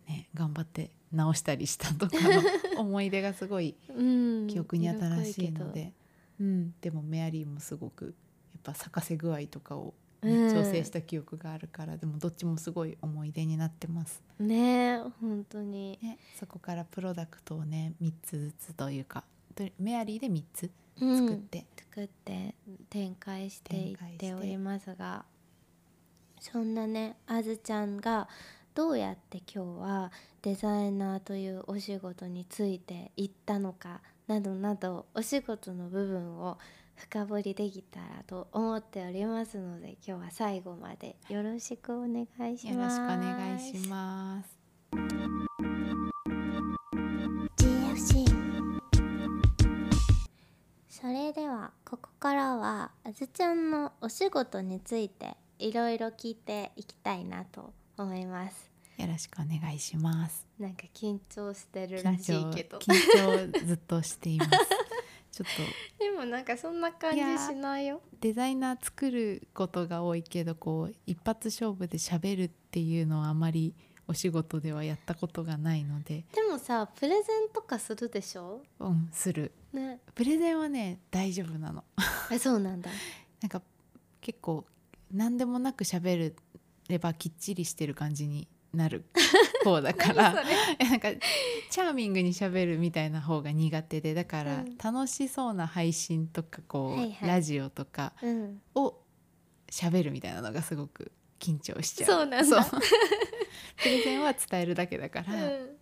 [0.07, 2.17] ね頑張って直したりしたとか
[2.75, 3.75] の思い出がすごい
[4.49, 5.93] 記憶に新しいので、
[6.39, 8.15] うん、でもメアリーもすごく
[8.53, 14.23] やっぱ咲かせ具合とかを、ね、調整した記憶があるから、でもどっちもすごい思い出になってます。
[14.39, 19.23] ね本当に、ね、そこからプロダクトをね3つずつというか
[19.79, 22.55] メアリーで3つ作って、うん、作って
[22.89, 25.25] 展開していっておりますが
[26.39, 28.27] そんなねあずちゃんが
[28.75, 36.57] どうやって今日はデザイナーというお仕事についていったのかなどなどお仕事の部分を
[36.95, 42.73] 深掘りできたらと思っておりますので今日は最後までよろしくお願いします。
[42.73, 44.57] よろしくお願いします。
[47.57, 48.25] GFC
[50.89, 58.71] それではここからはあずちゃんのお仕事についていろいろ聞いていきたいなと思います。
[58.97, 60.45] よろしくお願いします。
[60.59, 62.77] なんか緊張してるらしいけど。
[62.77, 62.93] 緊
[63.51, 64.51] 張ずっとしています。
[65.31, 65.47] ちょっ
[65.97, 68.01] とでもなんかそんな感じしないよ。
[68.21, 73.73] デザイナー作ることが多いけどこう一発勝負で喋るっていうのはあまり
[74.07, 76.23] お仕事ではやったことがないので。
[76.33, 78.61] でもさプレゼンとかするでしょ？
[78.79, 81.83] うんする、ね、プレゼンはね大丈夫なの。
[82.31, 82.91] えそうなんだ。
[83.41, 83.61] なんか
[84.21, 84.65] 結構
[85.11, 86.35] 何でもなく喋る
[86.93, 89.05] ればきっちりしてる感じになる
[89.63, 90.33] 方だから。
[90.79, 91.11] なんか
[91.69, 98.13] チャーミングにしゃべるみたいな方が苦手でだから楽しそうな配信とかこう、はいはい、ラジオとか
[98.75, 98.99] を
[99.69, 102.09] しゃべるみたいなのがすごく緊張しちゃう。
[102.09, 102.63] そうなんだ。
[103.77, 105.25] プレゼンは伝えるだけだから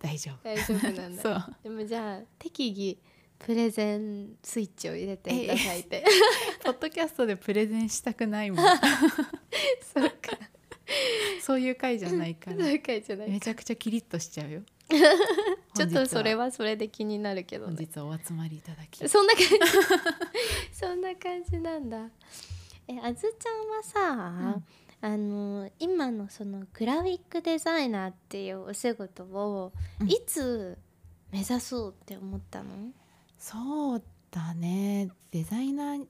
[0.00, 1.50] 大丈夫、大丈夫なんだ。
[1.62, 2.98] でもじゃあ適宜
[3.38, 6.04] プレゼンスイッチを入れていただいて。
[6.62, 8.66] ポッドキャストでプレゼンしたくないもん。
[9.94, 10.38] そうか
[11.40, 12.56] そういう回じゃないから。
[12.56, 12.78] め
[13.40, 14.62] ちゃくちゃキリッとしちゃうよ。
[15.74, 19.08] ちょっとそれはそれで気になるけど、ね、本お集まりいただき。
[19.08, 19.48] そんな感じ。
[20.72, 22.10] そんな感じなんだ。
[22.88, 24.64] えあずちゃんはさ、うん。
[25.04, 29.72] あの今のそのグラフィックデザイナーっていうお仕事を
[30.06, 30.78] いつ
[31.32, 32.94] 目指そうって思ったの、うん、
[33.36, 35.10] そうだね。
[35.32, 36.06] デザイナー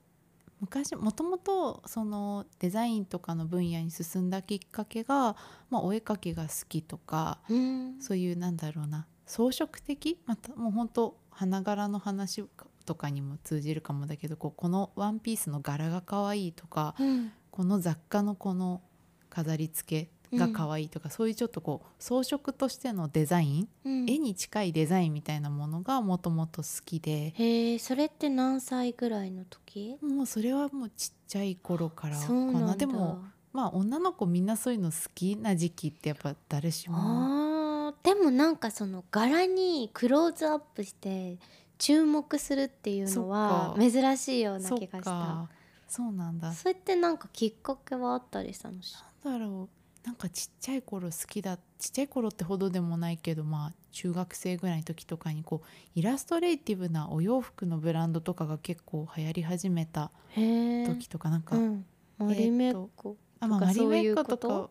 [0.63, 5.35] 昔もともとそのデザインとかの分野に進んだきっかけが、
[5.69, 10.21] まあ、お絵描きが好きとか、うん、そういうなんだろうな装飾的？
[10.25, 12.45] またもう本当花柄の話
[12.85, 18.81] とかにも通じるかもだけどこうこのワンピースの柄が可愛いとか、うん、この雑貨のこの
[19.29, 27.33] 飾り付けが可愛いとか、うん、そういうちょっとこう装飾としてのデザイン、うん、絵に近いデザインみたいなものがもともと好きで。
[27.35, 29.97] へえそれって何歳ぐらいの時？
[30.01, 32.75] もうそれはもうちっちゃい頃からかな。
[32.75, 36.97] でもまあ女の子みんなそういうの好きな時期ってやっぱ誰しも。
[36.97, 41.37] あでもなんかその柄にクローズアップして
[41.77, 45.47] 注目するっていうのは珍しいような気がした。
[45.87, 46.53] そうなんだ。
[46.53, 48.75] それってなんかきっかけはあったりしたの？
[49.23, 49.69] なんだろう
[50.03, 61.85] なんかちっちゃい頃好きだちっちゃい頃ってほどでもないけどまあ中学生ぐらいの時とかにこうイラストレーティブなお洋服のブランドとかが結構流行り始めた時とかなんか、うん、
[62.17, 64.69] マリメッコあ、まあ、マリメッコとか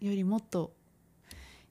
[0.00, 0.72] よりもっと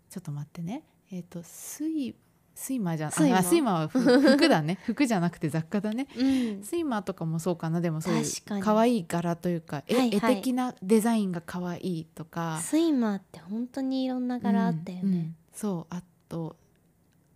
[0.10, 0.84] ちょっと待ってね。
[1.12, 2.16] えっ、ー、と水
[2.60, 3.44] スイマーじゃスイマー。
[3.44, 4.80] スイマーは服だね。
[4.84, 6.24] 服じゃなくて雑貨だね、う
[6.60, 7.80] ん、スイマーとかもそうかな。
[7.80, 8.26] でもそういう
[8.60, 12.60] 可愛い柄というか絵はいはい、絵的なデザインが可愛いとか。
[12.62, 16.58] スイマーって本当にいろんな柄あったよね、うんうん、そうあと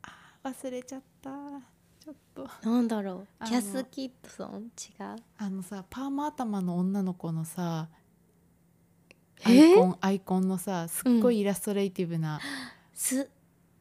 [0.01, 0.09] あ
[0.43, 1.31] 忘れちゃった。
[1.31, 2.49] ちょっと。
[2.69, 3.45] なんだろう。
[3.45, 5.23] キャス・キッドソン違う？
[5.37, 7.87] あのさパーマ頭の女の子のさ
[9.45, 12.41] アイコンアイコンのさすっごいイラストレーティブな、
[12.93, 13.29] す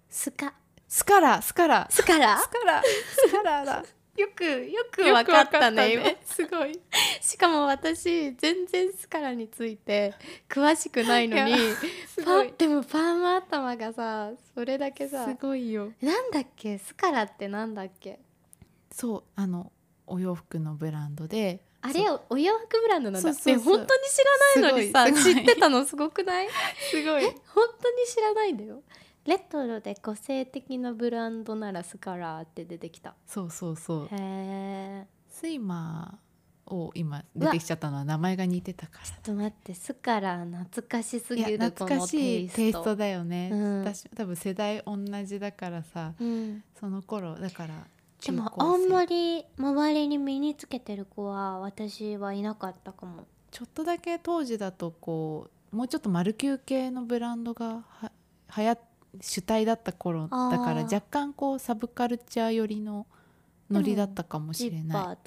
[0.09, 0.55] スカ
[0.93, 1.87] スカラスカラ。
[1.89, 2.37] スカラ？
[2.39, 3.83] スカラスカラだ。
[4.15, 5.97] よくよく分かったね。
[5.97, 6.19] ね。
[6.23, 6.79] すごい。
[7.19, 10.13] しかも私全然スカラについて
[10.51, 11.55] 詳しくないのに
[12.23, 15.93] パでもパーマ頭がさそれだけさすごいよ。
[16.03, 16.77] なんだっけ？
[16.77, 18.21] スカラってなんだっけ？
[18.91, 19.73] そうあの
[20.07, 21.65] お洋服のブランドで。
[21.81, 23.33] あれお洋服ブランドなんだ。
[23.33, 26.49] そう本当に知らないのにさ知ってたのすごくない？
[26.91, 27.23] すごい。
[27.23, 28.83] 本当に知らないんだよ
[29.25, 33.15] レトロで個性的なブランドならスカラーって出てきた。
[33.27, 34.05] そうそうそう。
[34.07, 39.07] へえスイマーを今出てきちゃったのは名前が似てたから。
[39.07, 47.75] ちょっと待ってスカラー懐かしすぎる懐かしいテイストだよね、うん、私多分世代同じだからさ、うん、その頃だから
[48.25, 53.27] でもあんまり周りに身につけてる子は私はいなかったかも。
[53.51, 58.11] ちょっとだけ当時だとこうもうちょっと丸球系のブランドがは
[58.57, 63.07] 流行って主体だった頃だから若干こうサブカルチャー寄りの
[63.71, 65.19] ノリだったかもしれない。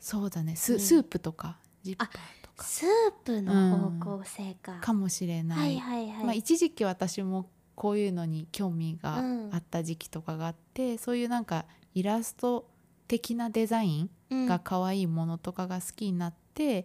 [0.00, 0.56] そうだね。
[0.56, 2.08] スうん、スープとかジッパー
[2.42, 2.64] とか。
[2.64, 2.88] スー
[3.24, 6.24] プの方向性か、うん、かもしれない,、はいはいはい。
[6.24, 12.68] まあ、一時期私もこういうのに興味があった時期とかがあって、うん、そういうなんかイラスト
[13.06, 16.84] 的なデザインが可愛いものとかが好きになって、うん、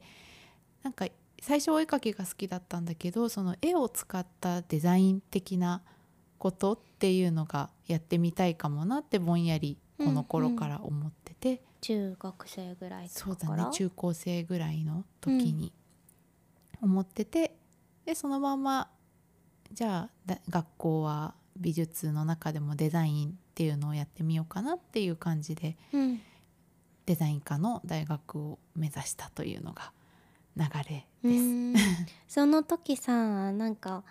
[0.84, 1.08] なんか
[1.42, 5.82] 最初お絵描きが好きだったんだけどその絵を使ったデザイン的な
[6.44, 13.66] ことっていうのがやってみたいかもなってぼんやりこの頃から思ってて、うんうん、中学生ぐらいそうだね。
[13.72, 15.72] 中高生ぐらいの時に
[16.82, 18.90] 思ってて、うん、でそのまま
[19.72, 26.22] じゃあ学校は美術の中でもデザインっていうのをやってみようかなっていう感じで、うん、
[27.06, 29.94] デザイン科の大学を目指したというのが
[30.58, 32.06] 流れです。
[32.28, 34.04] その時さなんか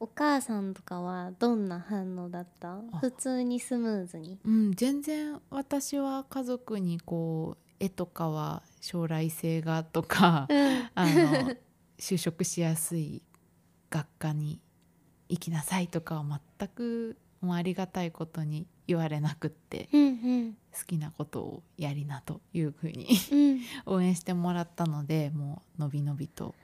[0.00, 2.78] お母さんとかはどんな反応だった？
[3.00, 4.38] 普通にスムーズに。
[4.44, 11.54] うん全然私は家族にこう絵とかは将来性がとか、うん、あの
[11.98, 13.22] 就職しやすい
[13.90, 14.60] 学科に
[15.28, 23.08] 行きなさいとかは全くもうありがたいことに言われなくって、うんうん、好きなことをやりなというふうに
[23.86, 26.54] 応援してもらったのでもうのびのびと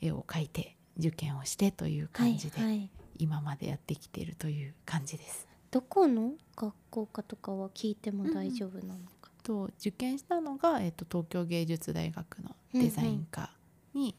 [0.00, 5.46] 絵を描いて受験をしてという感じで今までやってきているという感じです。
[5.70, 13.50] どこの学校かとかは聞いても大丈夫なのか、うん、と受験したのが、えっと、東京芸術大学のデザイン科
[13.92, 14.14] に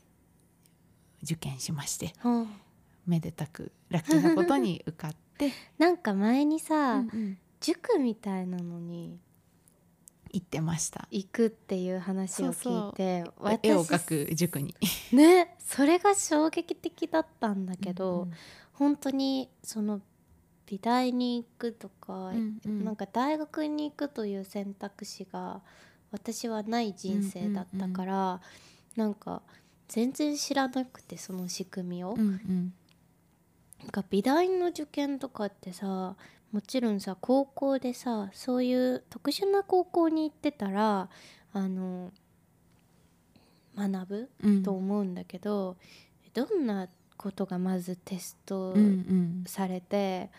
[1.23, 2.49] 受験しまして、うんうん、
[3.07, 5.51] めでたくラッキーなことに受かって。
[5.77, 9.19] なんか前にさ、うんうん、塾みたいなのに
[10.31, 11.07] 行ってました。
[11.11, 13.23] 行くっていう話を聞いて
[13.63, 14.75] 絵を描く塾に。
[15.13, 18.33] ねそれが衝撃的だったんだけど、うんうん、
[18.73, 20.01] 本当にその
[20.65, 25.61] 美大に行くとか、うんうん、なんか大学に行くという選択肢が
[26.11, 28.39] 私はない人生だったから、うんうんうん、
[28.95, 29.41] なんか
[29.87, 32.11] 全然知らなくてその仕組みを。
[32.11, 32.73] うんうん、
[33.79, 36.15] なんか美大の受験とかってさ
[36.51, 41.09] もちろんさ高校でさそういう特殊な高校に行ってたら
[41.53, 42.11] あの
[43.77, 45.77] 学ぶ、うん、と思うんだけど
[46.33, 48.75] どんなことがまずテスト
[49.45, 50.29] されて、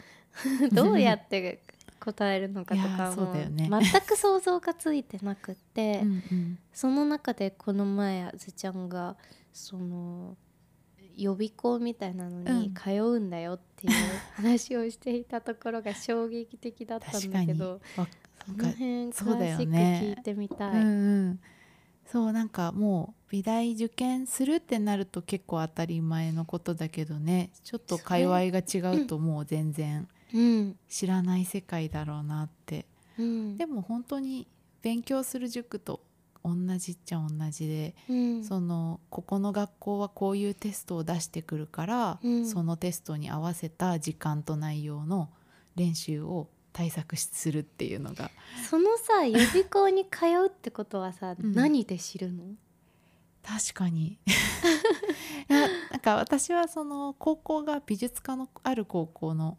[0.45, 0.65] うん。
[0.65, 1.61] うん、どうやって
[1.99, 9.17] 答えるのかとかも、ね、全く想像がついてなくってうん、その中でこの前あずちゃんが
[9.53, 10.37] その
[11.19, 13.29] 予備校みたいなのに通うん。
[13.29, 13.93] だよっていう
[14.35, 18.03] 話をしていたところが衝撃的だったんだけど、そ
[18.55, 20.73] の辺詳しく聞いてみたい。
[20.73, 21.41] そう、ねうんうん、
[22.07, 27.51] そうなんかもう美大受験するってなると結構当たり前のことだけどね。
[27.65, 30.09] ちょっと界隈が違うともう全然
[30.89, 32.87] 知らない世界だろうなって、
[33.19, 34.47] うん、でも本当に
[34.81, 36.01] 勉強する塾と
[36.55, 45.29] 同じっちゃ同じで、うん、そのここの学校はこういうテストを出してくるから、うん、そのテストに合わせた時間と内容の
[45.77, 48.31] 練習を対策するっていうのが。
[48.69, 52.45] そのさ予備校に通うってことはさ、うん、何で知るの？
[53.43, 54.19] 確かに。
[55.49, 59.57] なんか私はその高校が美術科のある高校の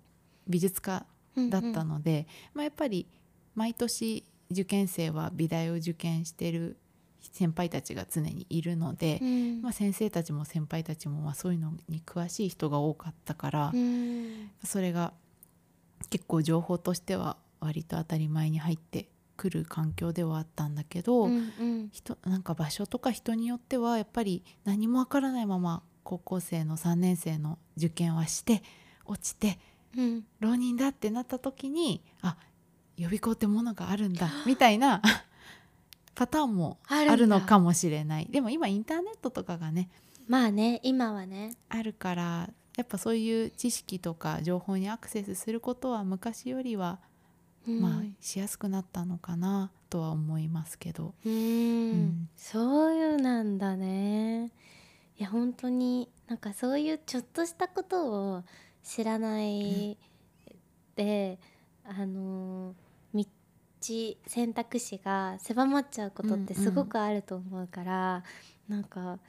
[0.47, 1.05] 美術科
[1.49, 3.07] だったので、うんうん、まあ、やっぱり
[3.55, 6.77] 毎年受験生は美大を受験してる
[7.31, 15.13] 先輩たちが常にいるので、うん、まあ、先生たちも先輩たちもまあそういうのに詳しい人が多かったから、うん、それが
[16.09, 28.63] 結構情報としては割と当たり前に入ってくる環境ではあったんだけど、うんうん、人なんか場所とか人によってはやっぱり何もわからないまま高校生の3年生の受験はして
[29.05, 29.59] 落ちて、
[29.97, 32.37] うん、浪人だってなった時にあ
[32.99, 35.01] 予備校ってものがあるんだみたいな
[36.15, 38.27] パターンもあるのかもしれない。
[38.29, 39.89] でも今インターネットとかがね
[40.27, 41.55] まあね今はね。
[41.69, 46.99] あるからやっぱそういう知識とか情報にアクセスすることは昔よりは、
[47.65, 51.13] うん、まあしやすくなったのかなとは思いますけど。
[51.25, 54.47] うん、そういうなんだね。
[55.17, 58.43] いや本当になんかそういうちょっとしたことを
[58.83, 59.97] 知らない
[60.97, 61.39] で、
[61.85, 62.88] うん、あのー
[63.81, 68.23] 選択肢が狭まっちゃうことってすごくあると思うから、
[68.69, 69.19] うんうん、なんか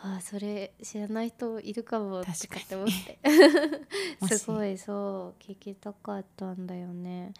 [0.00, 3.18] あそれ知らない人いるかもって思って。
[4.38, 7.32] すごいそう聞きたかったんだよね。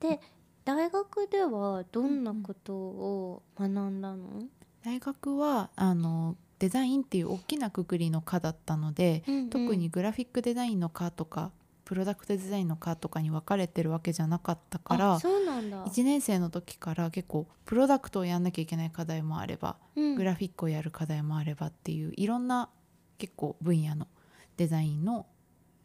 [0.00, 0.20] で
[0.64, 4.50] 大学ではどんなことを学んだの、うん、
[4.82, 11.52] 大学はあのデザインっていう大きなくくりの科だったので、うんうん、特にグラフィックデザインの科とか
[11.90, 15.84] プロダクトデザインの科とかに分かれてるわけじゃなかったからそうなんだ。
[15.86, 22.68] 1年生の時から結構プロダクトをやんなきゃいけない課題もあれば、うん、グラフィックをやる課題もあればっていういろんな
[23.18, 24.06] 結構分野の
[24.56, 25.26] デザインの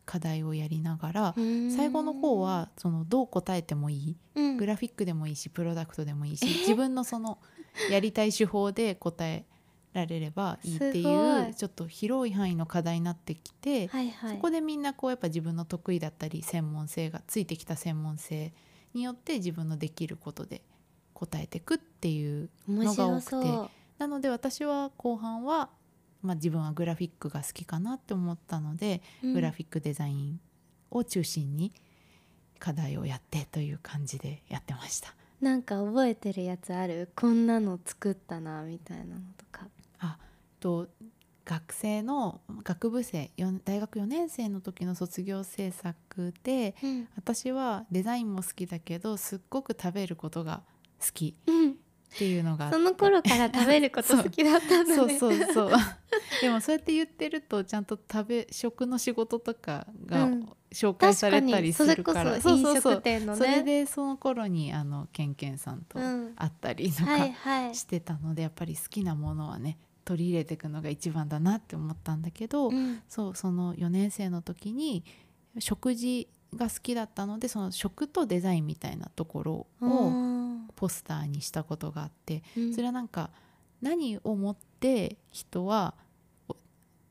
[0.06, 1.36] 課題をやりながら
[1.76, 7.40] 最後の方はそのどう答えてもいい、うん、グラフィックでもいいしプロダクトでもいいし自分のその
[7.90, 9.48] やりたい手法で答え
[9.96, 18.54] られればいいっていうちょっと広い範囲の課題になってきて、はいはい、そこでみんなこうやっぱ自分の得意だったり専門性がついてきた専門性
[18.94, 20.62] によって自分のできることで
[21.14, 23.76] 答えていくっていうのが多くて。
[23.98, 25.70] なので私は後半は、
[26.22, 30.42] まあ、自分はグラフィックが好きかなって思ったので、うん、グラフィックデザイン
[30.92, 31.72] を中心に
[32.60, 35.16] 課題をやってという感じでやってました。
[35.40, 37.10] なんか覚えてるやつある？
[37.16, 39.66] こんなの作ったなみたいなのとか
[40.00, 40.18] あ
[40.60, 40.88] と
[41.46, 43.32] 学生の学部生
[43.64, 50.64] 大学4年生の時の卒業制作で、うん、私はデザインも好きだけどすっごく食べることが
[51.00, 51.36] 好き
[52.16, 55.20] っていうのが、その頃から食べること好きだったんだね。
[55.20, 55.72] そうそうそう。
[56.42, 60.30] でもそうやって言ってるとちゃんと食べ食の仕事とかが
[60.76, 63.40] 紹介されたりするから、うん、それこそ飲食店のね。
[63.40, 75.04] それでその頃にあのケンケンさんと会ったりとかしてたので、うんはいはい、やっぱり好きなものはね取り入れていくのが一番だなって思ったんだけど、うん、そうその4年生の時に
[75.60, 83.32] 食事が好きだったのでその食とデザインみたいなところをポスターにしたことがあって、それはなんか
[83.82, 85.96] 何をもって人は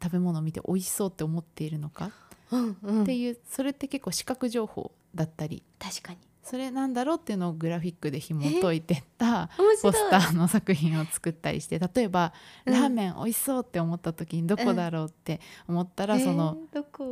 [0.03, 2.11] 食べ物を見て美味しそうって思っているのか
[2.51, 5.63] っていう、それって結構視覚情報だったり。
[5.79, 6.19] 確かに。
[6.45, 9.49] それなんだろうっていうのをグラフィックで紐解いてった
[9.83, 12.35] ポスターの作品を作ったりして例えば、
[12.67, 16.59] ラーメン美味しそうって思った時にどこだろうって思ったら、その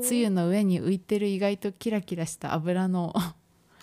[0.03, 3.15] つゆの上に浮いてる意外とキラキラした油の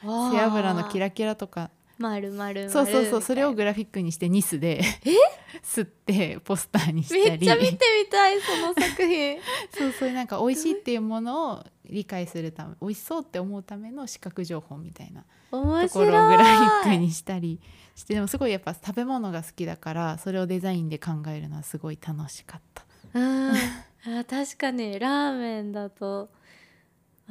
[0.01, 2.69] 背脂のキラキラとか丸々。
[2.69, 4.81] そうそうそうそれをグラフィックにしてニスで
[5.63, 7.23] 吸ってポスターにしたり。
[7.31, 7.77] めっちゃ見てみ
[8.09, 9.37] たいその作品。
[9.77, 15.21] そうそうなんか美味しいっていうものを理解するため美味しそうって思うための視覚情報みたいな
[15.51, 17.59] ところをグラフィックにしたり
[17.95, 22.85] してでもすごいやっぱ食べ物が好きだからそれをデザインで考えるのはすごい楽しかった。
[23.13, 26.29] あ確かにラーメンだと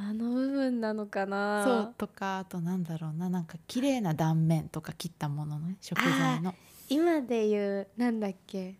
[0.01, 1.65] あの部分なのかな。
[1.65, 6.55] そうとかあとなんだろうななんか綺麗な断面とか切ったものの、ね、食材の。
[6.89, 8.77] 今で言うなんだっけ。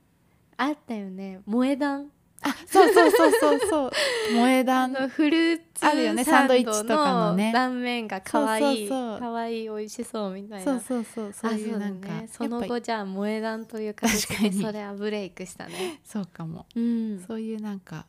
[0.57, 1.41] あったよね。
[1.45, 2.11] 萌え断。
[2.41, 3.91] あそうそうそうそうそう。
[4.31, 4.93] 萌え断。
[4.93, 7.51] のフルーツあるよねサンドイッチとかのね。
[7.53, 10.65] 断面が可愛い可愛い美味しそうみたいな。
[10.65, 16.01] そうそうそうそういうなんか、ね、その後じゃあ萌え断という形でそれはブレイクしたね。
[16.05, 18.07] そうかも、うん、そういうなんか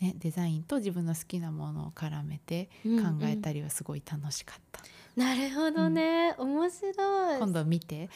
[0.00, 4.82] ね、デザインと自分の好きなものを絡めて考えたりはすごい楽しかった。
[5.16, 7.38] うんうん、なるほどね、うん、面白い。
[7.38, 8.10] 今度見て、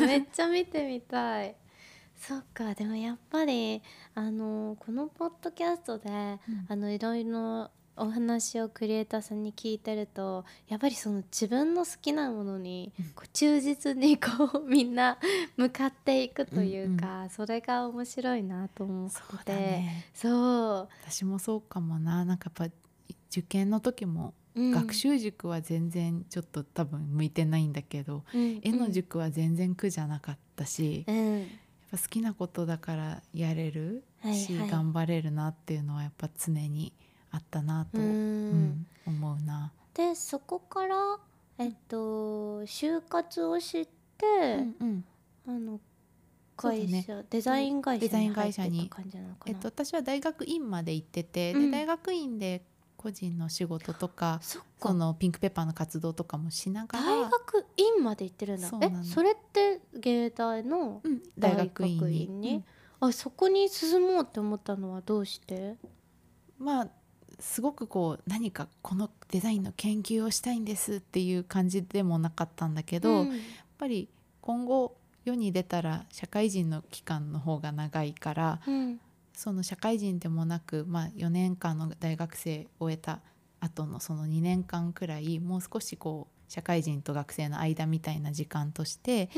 [0.00, 1.56] うん、 めっちゃ見てみたい。
[2.16, 2.74] そっか。
[2.74, 3.82] でもやっぱり
[4.14, 15.18] あのこのポッドキャストで、うん、あのいろいろお話をクリエイターさんに聞いてるとやっぱりその自分の好きなものにこう忠実にこうみんな
[15.56, 20.88] 向かっていくというか、うんうん、それが面白いなと思ってて、ね、そう。
[21.02, 22.24] 私もそうかもな。
[22.24, 22.74] なんかやっぱ
[23.30, 31.48] 受験の時も学習塾は全然ちょっと多分向いてないんだけど、うんうん、絵の塾は全然苦じゃなかったし、うん、やっ
[31.90, 36.92] ぱ好きなことだからやれるし、はいはい、頑張れるなっていうのはやっぱ常に。
[37.30, 39.72] あったなと、うん、思うな。
[39.94, 40.96] でそこから
[41.58, 43.86] えっと就活をし
[44.18, 44.26] て、
[44.80, 45.04] うん
[45.46, 45.80] うん、あの
[46.56, 48.30] 会社、ね、デザイン会社に。
[48.30, 52.62] 入ってた感じなのかな、えっと、私は大学院まで行ってて、うん、で大学院で
[52.96, 54.40] 個人の仕事とか
[54.80, 58.68] そのピンクペッパーの活動とかもしながら大学院まで行ってるんだ。
[58.80, 61.02] えそれって芸大の
[61.38, 62.64] 大学院に、
[63.00, 65.76] うん、あそこに進もうって思ったのはどうして？
[66.58, 66.88] まあ
[67.38, 73.36] すごくこう何かこのデザインの研究をしたいんですっていう感じでもなかったんだけど、うん、やっ
[73.78, 74.08] ぱり
[74.40, 79.00] 今後世に出たら社会人の期間の方が長いから、うん、
[79.34, 83.20] その社会人でもなく、まあ、4年間の大学生を終えた
[83.60, 89.30] 後のその2年間くらいもう少しこう社会人と学生の間みたいな時間として、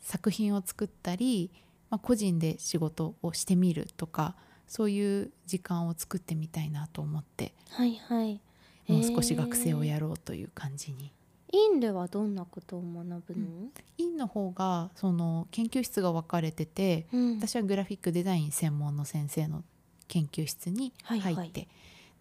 [0.00, 1.50] 作品を作ったり、
[1.90, 4.36] まあ、個人で仕事をしてみるとか
[4.66, 8.40] そういう時間を作ってみたいなと思って、はいはい、
[8.88, 11.12] もう少し学生をやろうという感じに。
[11.52, 19.62] 院ではどんなことを学ぶの、うん、院の方がその研究室が分かれてて、うん、私はグラフィックデザイン専門の先生の
[20.08, 21.68] 研究室に入って、はいはい、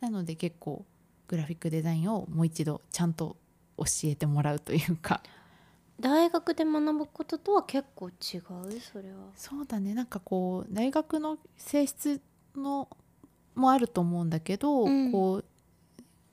[0.01, 0.85] なので結構
[1.27, 3.37] グラフィックデザインをもう一度ちゃんと
[3.77, 5.23] 教えてもらうというか。
[5.99, 8.13] 大学で学ぶこととは結構違う？
[8.81, 9.29] それは。
[9.35, 9.95] そうだね。
[9.95, 12.21] なんかこう大学の性質
[12.55, 12.89] の
[13.55, 15.45] もあると思うんだけど、うん、こう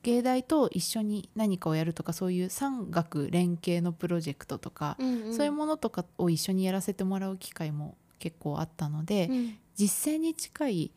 [0.02, 10.90] 芸大と一緒に何かをやるとかそういう産学連携のプロジェクトとか、うんうん、そういうものとかを一緒にやらせてもらう機会も結構あったので、うん、実践に近い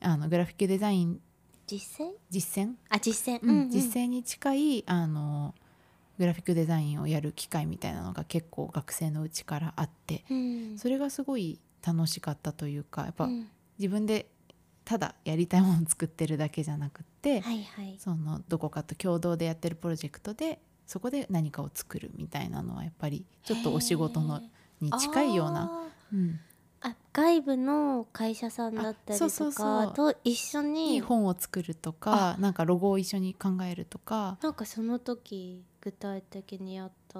[0.00, 1.20] あのグラフィックデザイン。
[1.66, 2.10] 実践？
[2.30, 2.74] 実践？
[2.88, 5.54] あ実践、うん、うん、実践に近いあの
[6.18, 13.28] グラフィックデザインをやる機会みたいなのが結構学生のうちからあって、うん、それがすごい楽しかったというかやっぱ
[13.78, 14.26] 自分で
[14.88, 24.40] ただやりたいものを作ってるだけじゃなくって、はいはい、そのどこかと共同でやってるプロジェクトでそこで何かを作るみたいなのはやっぱりちょっとお仕事の
[24.80, 25.90] に近いような。
[26.10, 26.40] うん。
[26.80, 34.38] あ外部の会社さんだったりとかと一緒に本を作るとかなんかロゴを一緒に考えるとか。
[34.40, 37.18] なんかその時具体的にやった。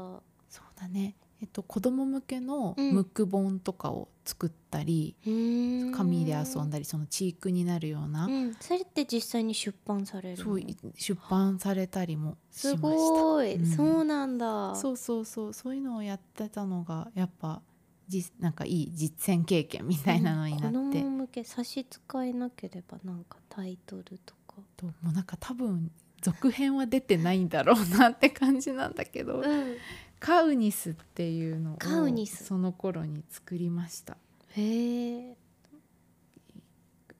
[0.49, 10.61] そうだねえっと、子供向けのムック本とかを作ったり、うん、紙で遊んだりそのチークになるような、うん、それって実際に出版されるそう
[10.97, 12.76] 出版されたりもしました。
[12.76, 14.74] すごい、うん、そうなんだ。
[14.74, 15.53] そうそうそう。
[15.53, 17.62] そういうのをやってたのがやっぱ
[18.09, 24.57] じなんかいい実践経験みたいなのになって、子供向け差し支えなければなんかタイトルとか。
[24.76, 29.76] ともうなんか多分続編は出てないんだろうなって感じなんだけど、うん、
[30.21, 32.45] カウニスっていうのをカウニス。
[32.45, 34.16] その頃に作りました。
[34.51, 35.37] へえ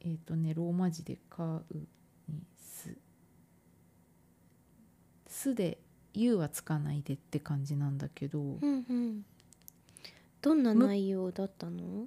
[0.01, 1.87] えっ、ー、とねローマ字でカウニ
[2.57, 2.97] ス
[5.27, 5.79] 「す」で
[6.15, 9.25] 「U」はつかないでって感じなんだけど、うんうん、
[10.41, 12.07] どんな内容だったの？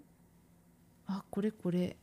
[1.08, 1.96] あこれこれ。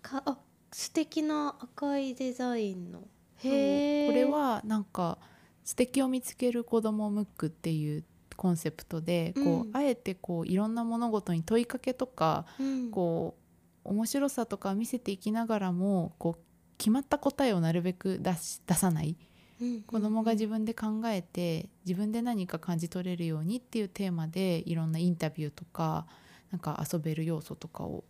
[0.00, 0.38] かあ
[0.72, 3.06] 素敵な赤いデザインの。
[3.36, 5.18] へえこれはなんか
[5.64, 8.04] 素敵を見つける子どもムックっていう
[8.36, 13.36] コンセプトで、こう、うん、あえてこういろんな物事に問いかけとか、うん、こ
[13.84, 16.42] う面白さとか見せていきながらもこう
[16.78, 19.16] 決まった答えをなるべく出し出さない、
[19.60, 26.06] うん、子どもが自分で考えて自分で何か感じ取れるようにっていうテーマでいろんなインタビューとか
[26.50, 28.04] なんか遊べる要素とかを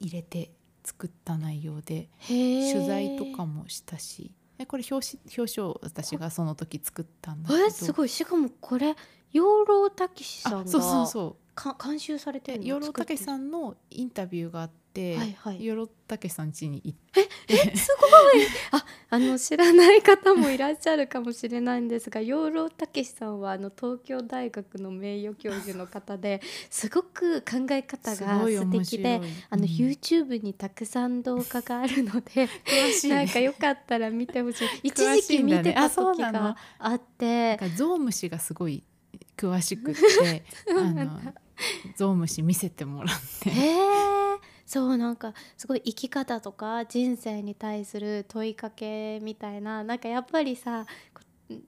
[0.00, 0.50] 入れて
[0.84, 7.66] 作った内容で取材とかもしたしえこれ表紙表紙を私がその時作ったんだけど。
[7.66, 8.08] えすごい。
[8.08, 8.94] しかもこれ
[9.32, 11.54] 養老たけしさんがそうそうそう。
[11.54, 14.83] か監修されてる養老たけしさんのインタビューがあって、
[15.16, 17.28] はいはい、養老たけしさん家に行って。
[17.48, 18.06] えすご
[18.38, 18.44] い。
[18.70, 29.20] ああの知らない方もいらっしゃるかもしれないんですが養老たけしさんはあの東京大学の名誉教授の方ですごく考え方が素敵で
[29.50, 32.50] あの、うん、YouTube にたくさん動画があるので、ね、
[33.08, 34.68] なんかよかったら見てほしい。
[34.88, 38.82] 一時期見てた時があって、ね、ゾウムシがすごい
[39.36, 40.44] 詳しくて
[40.76, 41.20] あの
[41.96, 43.52] ゾウムシ見せてもらって。
[44.66, 50.86] そうなんかすごい生き方とか人生に対する問いかけみたいななんかやっぱりさ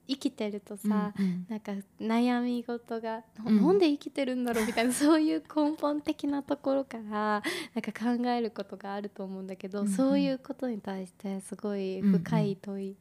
[0.07, 7.41] 生きてるとさ、うんうん、なんか悩み事が、うん、なんで生きてるんだろうみたいな そういう根本的なところからな
[7.79, 12.97] んか考えることがあると思うんだけど、うんうん、そういうことに対してすごい深い問い、うんうん、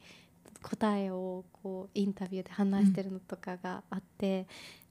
[0.63, 4.47] 答えをこうインタビューで話してるのとかがあって、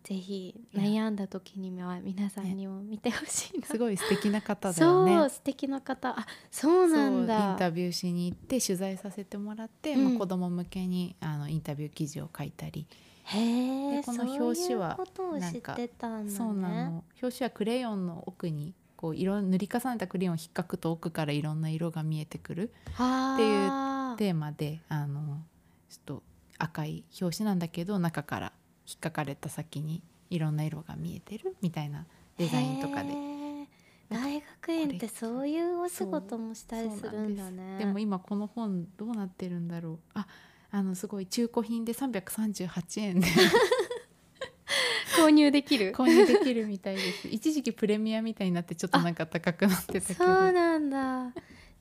[0.06, 5.16] ぜひ悩んだ時には皆さんにも見てほしいな、ね、すごい素敵な方だよね。
[5.18, 6.10] そう素敵な方。
[6.10, 7.54] あそうなんだ。
[7.54, 12.86] インタビューしに行って取材させてもらって、うん、まあ、子供向けにあのインタビュー記事を書いたり。
[13.24, 15.00] へえこの表紙は
[15.40, 15.76] なんか
[16.28, 22.72] そうなの表紙はクレヨンの奥にこう色塗り重ねたクレヨンを引っかくと奥からいろんな色が見えてくる。
[22.84, 23.70] っていう
[24.18, 25.42] テーマであの
[25.90, 26.24] ちょっと
[26.60, 28.54] 赤い表紙なんだけど中から
[28.88, 32.06] 引っかかれた先にいろんな色が見えてるみたいな
[32.38, 33.14] デザインとかで。
[34.08, 37.80] 大学院ってそういうお仕事もしたりするんだね。
[37.80, 40.00] でも今この本どうなってるんだろう。
[40.14, 40.28] あ
[40.72, 43.28] あのすごい中古品で338円で。
[45.18, 45.92] 購入できる？
[45.92, 47.28] 購入できるみたいです。
[47.30, 50.26] 一時期プレミアみたいになってちょっとなんか高くなってたけど。
[50.26, 51.32] そうなんだ。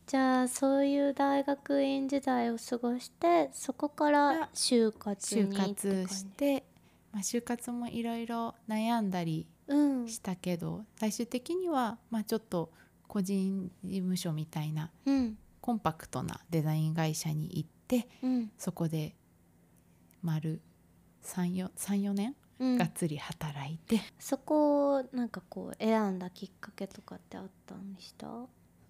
[0.07, 6.65] じゃあそういう大学院時代を過ごしてそこから就活に就活して
[7.15, 9.47] まあ、就活もいろいろ悩んだり
[10.07, 12.73] したけど、うん、最終的には、まあ、ちょっと
[13.07, 19.15] 個人事務所みたいな、うん、コンパクトなデザイン会社に行って、うん、そこで
[20.23, 20.61] 丸
[21.23, 24.01] 34年、がっつり働いて。
[24.19, 28.27] そこをなんかこう選んだきっかけとかってあったんでした？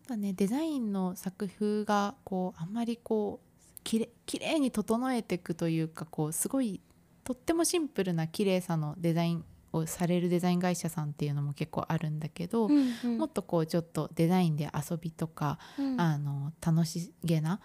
[0.09, 6.81] だねデザインの作風がこうあんまりこうきれきれいに整えていくというかこうすごい
[7.25, 17.61] とってもシンプルな綺麗さのデザインをされるデザイン会社さんっていうのも結構あるんだけど、うんうん、もっとこうちょっとデザインで遊びとか、うん、あの楽しげな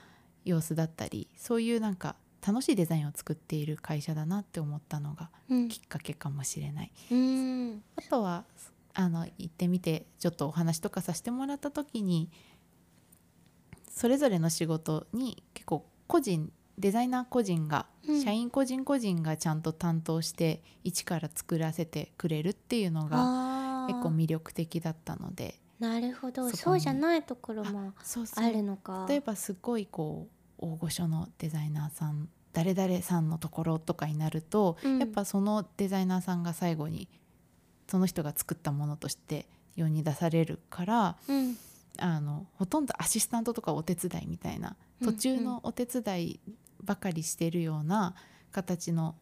[0.45, 5.29] 様子だったりそういうなんか楽しいデザインを作っている会社だなって思ったのが
[5.69, 6.91] きっかけかもしれない。
[7.11, 8.45] うん、あとは
[8.93, 12.29] あの行ってみてちょっとお話とかさせてもらった時に
[13.89, 25.59] それぞれの仕事に結構個人デザイナー個人が、うん、社員個人個人がちゃんと担当して一から作らせてくれるっていうのが結構魅力的だったので。
[25.79, 26.49] なるほど。
[26.49, 27.93] そうじゃないところも
[28.35, 29.05] あるのか。
[29.07, 30.27] 例えばすごいこ
[30.59, 37.07] う大御所のデザイナーさん誰々さんのところとかになると、うん、やっぱそのデザイナーさんが最後に
[37.87, 41.57] その人が作ったものとして世に出されるから、うん、
[41.97, 46.39] あのほとんどアシスタントとかお手伝いみたいな途中のお手伝い
[46.83, 48.15] ばかりしてるような
[48.51, 49.15] 形の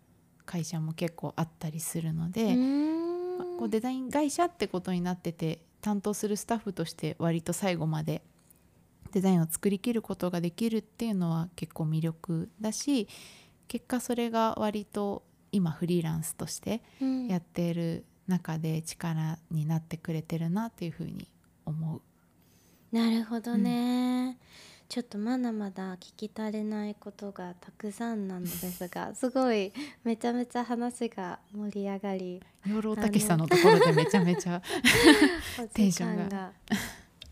[0.45, 8.21] 会社も結構あったりするので、まこうデザイン会社ってことになってて担当するスタッフとして割と最後まで
[9.11, 13.07] デザインを作りきることができるっていうのは結構魅力だし
[13.67, 16.81] 結果それが割と今フリーランスとして
[17.29, 21.27] やっている中で力になってくれてるなっていうふうに
[21.65, 22.01] 思う。
[22.95, 24.37] なるほどね、うん
[24.89, 29.73] ちょっとまだまだ聞き足れないことがたくさんなのですが すごい
[30.03, 34.61] めちゃめちゃ話が盛り上がり養老たけしさんのところでめちゃめちゃ
[35.73, 36.53] テンションが。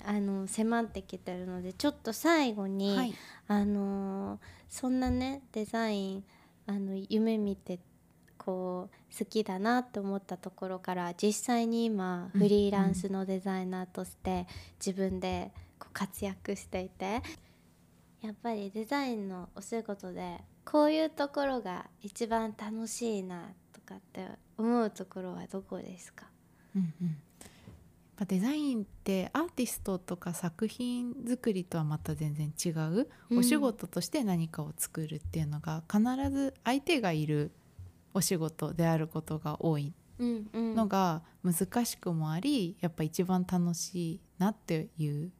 [0.08, 3.14] あの迫ってきてるのでちょっと最後に、はい、
[3.48, 4.40] あの
[4.70, 6.24] そんなねデザイン
[6.68, 7.80] あの夢見て
[8.38, 14.46] こう好きだなと思ったところから実際に今フリーランスのデザイナーとして
[14.78, 17.24] 自分でこう活躍していて
[18.26, 26.26] やっぱりデザインのお仕事でこういうところが一番楽しいなとかって思うところはどこですか、
[26.76, 27.18] うんうん。
[28.28, 36.02] デザインってアーティストとか作品作りとはまた全然違う、うん、お仕事として何かを作るっていうのが必
[36.32, 37.52] ず相手がいる
[38.16, 45.32] お仕事であることが多いのが難しくもありやっぱ一番楽しいなっていう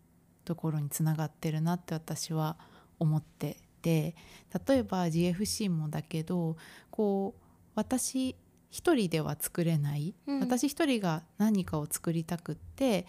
[0.44, 4.16] ところにつながってるなって私は思ってて
[4.68, 6.58] 例えば GFC もだけど
[6.90, 7.42] こう
[7.76, 8.36] 私
[8.72, 13.06] 一人では作れない、うん、私一人が何かを作りたくって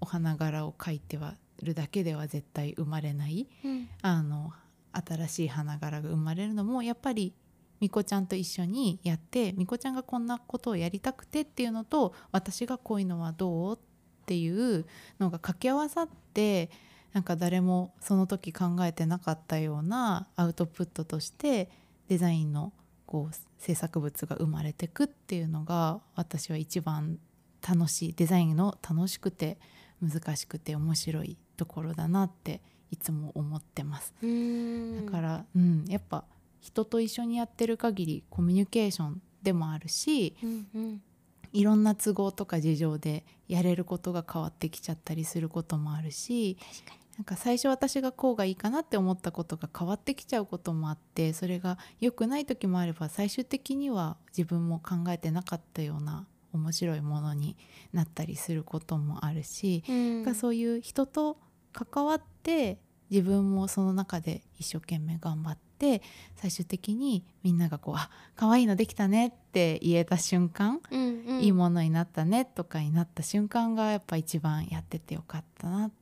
[0.00, 4.52] お花柄を描いてはるだけでは絶対生まれない、うん、あの
[4.92, 7.34] 新しい花柄が生まれるのもやっぱり
[7.80, 13.78] みこちゃんと一緒にやってみこちゃんがこんなことをやりたくてっていうのと私がこういうのはどうっ
[14.24, 14.86] ていう
[15.18, 16.70] のが掛け合わさって
[17.12, 21.70] なんか誰もその時考えてなかったようなアウトプットとして
[22.08, 22.72] デザインの
[23.06, 27.18] こう制作物が生まれてくっていうのが私は一番
[27.66, 29.58] 楽しいデザインの楽しくて
[30.02, 32.60] 難しくて面白いところだなって
[32.90, 34.14] いつも思ってます。
[34.20, 36.24] だから、うん、やっぱ
[36.60, 41.02] 人と一緒にやってる限りコミュニケーションでもあるし、うんうん、
[41.52, 46.56] いろんな都合とか事情でやれることが変わってきちゃったりすることもあるし
[47.16, 57.56] なんか最初私がこうがいいかなって思ったことが変わってきちゃうこともあってそれが良くない時もあれば最終的には自分も考えてなかったような面白いものに
[57.92, 61.38] なったりすることもあるし、うん、そういう人と
[61.72, 62.78] 関わって
[63.10, 66.02] 自分もその中で一生懸命頑張って
[66.36, 76.01] 最終的にみんながこう「あ可愛いのできたね」って言えた瞬間、うんうん、いいものになったねとかになった瞬間がやっぱ一番やっててよかったなって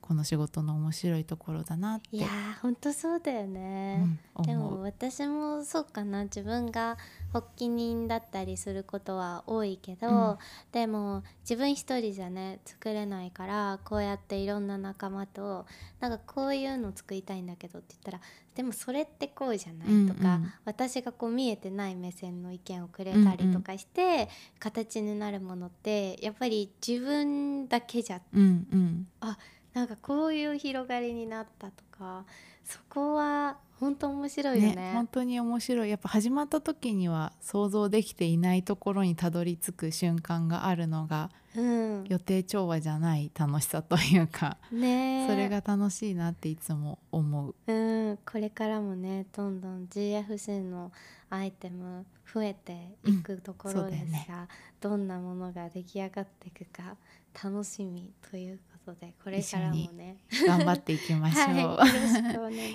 [0.00, 2.16] この仕事の面白いところだなって。
[2.16, 2.28] いや
[2.62, 4.06] 本当そうだよね、
[4.36, 6.24] うん、でも私もそうかな。
[6.24, 6.96] 自分が
[7.32, 10.38] 発起人だったりすることは多いけど、うん、
[10.72, 15.66] でも自分一人じゃね作れないからこうやっていろんな仲間と
[16.00, 18.20] なんかこういうの作りたいんだけどって言ったら
[18.54, 24.20] でもそれってこうじゃないとか、うんうん、私がこう見えてない目線の意見をくれたりとかして、うん。
[24.20, 24.26] うん、
[24.58, 29.38] 形になるものってやっぱり自分だけじゃ、うんうん、あ
[29.78, 32.24] なんかこういう広がりになったとか
[32.64, 35.88] そこは本当面白いよね、ね、本当に面白い。
[35.88, 50.90] やっぱ始まった時には想像できていないところにたどり着く瞬間があるのが、うん、予定調和じゃない楽しさというか、ね、それが楽しいなっていつも思う、うん、これからもねどんどん GFC の
[51.30, 52.04] アイテム
[52.34, 54.48] 増えていくところですが、うんね、
[54.80, 56.96] どんなものが出来上がっていくか
[57.42, 58.58] 楽しみという
[58.88, 60.16] ことでこれからもね。
[60.46, 61.84] 頑張っていきましょう、は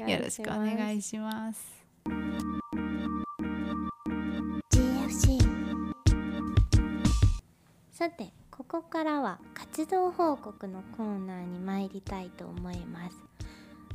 [0.07, 1.83] い、よろしくお願いします。
[4.71, 5.39] GFC
[7.91, 13.17] さてここからは活動報告のコーナーに参りたいと思います。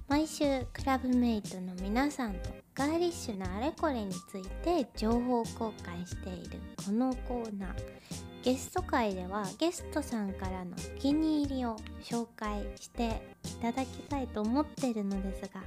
[0.08, 7.74] 毎週クラブメイトの皆さんとガーリッシュなあれこれについて情報公開しているこのコーナー
[8.48, 15.60] ゲスト会ではゲストさんからのお気に入りを紹介していただきたいと思っているのですが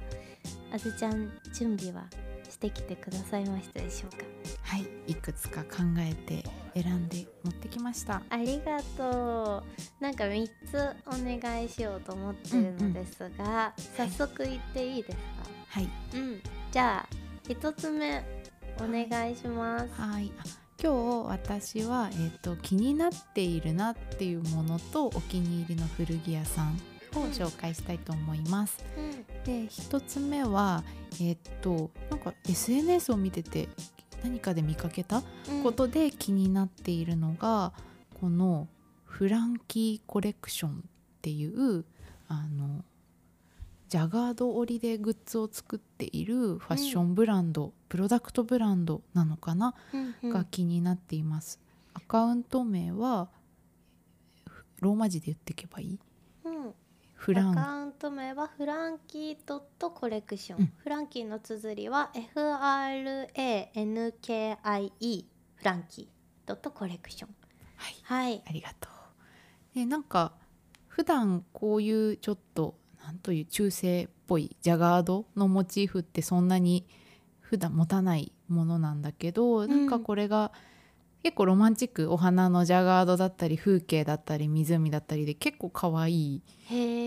[0.74, 2.08] あずちゃん準備は
[2.50, 4.24] してきてくださいましたでしょうか？
[4.64, 6.42] はいいくつか考えて
[6.74, 8.20] 選んで持ってきました。
[8.28, 9.62] ありがと
[10.00, 10.02] う。
[10.02, 11.10] なんか3つお
[11.40, 15.22] 願いしようと思ってるのですが、うんうん、早速言っていいですか？
[15.68, 18.24] はい、うん、じゃあ1つ目
[18.78, 20.00] お願いします。
[20.00, 20.32] はい
[20.82, 26.74] 今日私は、えーと、気になっているなっていうものとお気に入りの古着屋さん
[27.14, 28.84] を紹介したいと思います。
[28.98, 29.12] うん、
[29.44, 30.82] で1つ目は
[31.20, 33.68] えっ、ー、となんか SNS を見てて
[34.24, 35.22] 何かで見かけた
[35.62, 37.72] ことで気になっているのが、
[38.14, 38.66] うん、この
[39.04, 40.74] フランキーコレクションっ
[41.22, 41.84] ていう
[42.26, 42.84] あの
[43.92, 51.60] ジャガード織りでグッズを作っているファッションブランド、うん、プロダクトブランドなのかな、うんうん、が気になっています。
[51.92, 53.28] アカウント名は
[54.80, 55.98] ローマ字で言っていけばいい、
[56.44, 56.72] うん、
[57.16, 57.50] フラン。
[57.50, 65.26] アカウント名はフランキードットコレクション、うん、フランキーの綴りは FRANKIE
[65.56, 66.06] フランキー
[66.46, 67.34] ドットコレクション。
[67.76, 68.92] はい、はい、ありがとう。
[69.74, 70.32] でなんか
[70.88, 76.86] 普段こういうちょっとなんという中世っぽいジャガードのモチーフってそんなに
[77.40, 80.52] 普段持たないものなんだけど、うん、なんかこれが
[81.22, 86.42] 結構ロマンチックお花のジャガードだったり風景だったり湖だったりで結構可愛い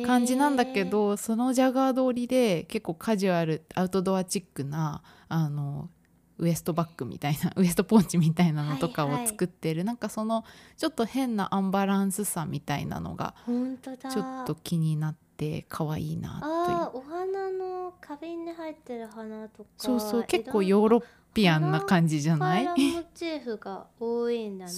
[0.05, 5.89] 感じなんだけどそのジャガード織りで結構カジュアルアウトドアチックなあの
[6.37, 10.45] ウエストバッグみたいな ウエストポーチみたいなのとかを作ってる、はいはい、なんかその
[10.77, 17.05] ちょっと変なアンバランスさみたいなのがちょっと気になって可愛いなという。
[17.05, 22.65] お花の花瓶に入ってる花とかそうそう結構ヨーロッピアンな感じじゃない？
[22.65, 22.73] モ
[23.13, 24.71] チーフが多いんだね。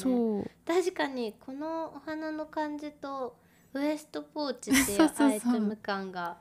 [0.66, 3.38] 確かにこのお花の感じと
[3.74, 6.38] ウエストポーチっていう アイテム感が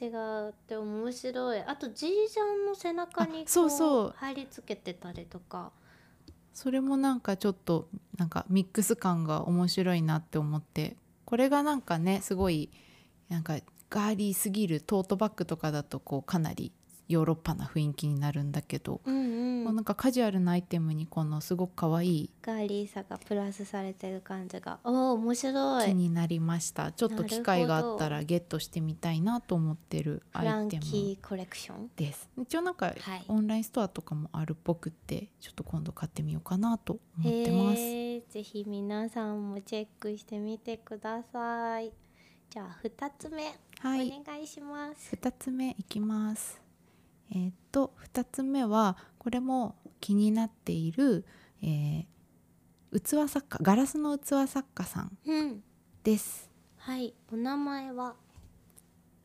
[0.00, 1.60] 違うって面白い。
[1.60, 4.14] あとじいちゃんの背中にそうそう。
[4.16, 5.72] 貼り付けてたりとか。
[6.52, 10.96] それもなんかちょっとなんかミックス感が面白いなって思って。
[11.24, 12.70] これがなんかねすごい
[13.28, 13.58] なんか
[13.90, 16.72] ガーリーすぎるトートバッグとかだとこうかなり
[17.08, 19.18] ヨーロッパな雰囲気になるんだけど、うんう
[19.70, 24.78] ん、なんかカジュアルなアイテムにこのすごく可愛いガーリーさがプラスされてる感じが。
[24.84, 25.86] おお面白い。
[25.86, 26.92] 気になりました。
[26.92, 31.16] ちょっと機会があったらゲットしてみたいなと思ってるアイテム。
[31.26, 31.88] コレクション？
[31.96, 32.28] です。
[32.38, 32.94] 一応なんか、
[33.28, 38.34] オンラインストアとかもあるっぽくってちょっと今度買ってみようかなと思ってます。
[38.34, 41.90] ぜひ皆さんもチェックしてみてください
[42.50, 43.44] じゃあ2つ目、
[43.80, 46.60] はい、お願いします2つ目いきます
[47.30, 51.26] えー、と2つ目はこれも気になっている、
[51.62, 55.18] えー、器作家ガラスの器作家さん
[56.02, 56.50] です。
[56.86, 58.14] うん、はいお名前は？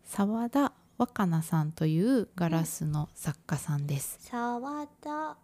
[0.03, 4.17] 澤田若菜さんというガラスの作家さんです。
[4.19, 5.37] 澤、田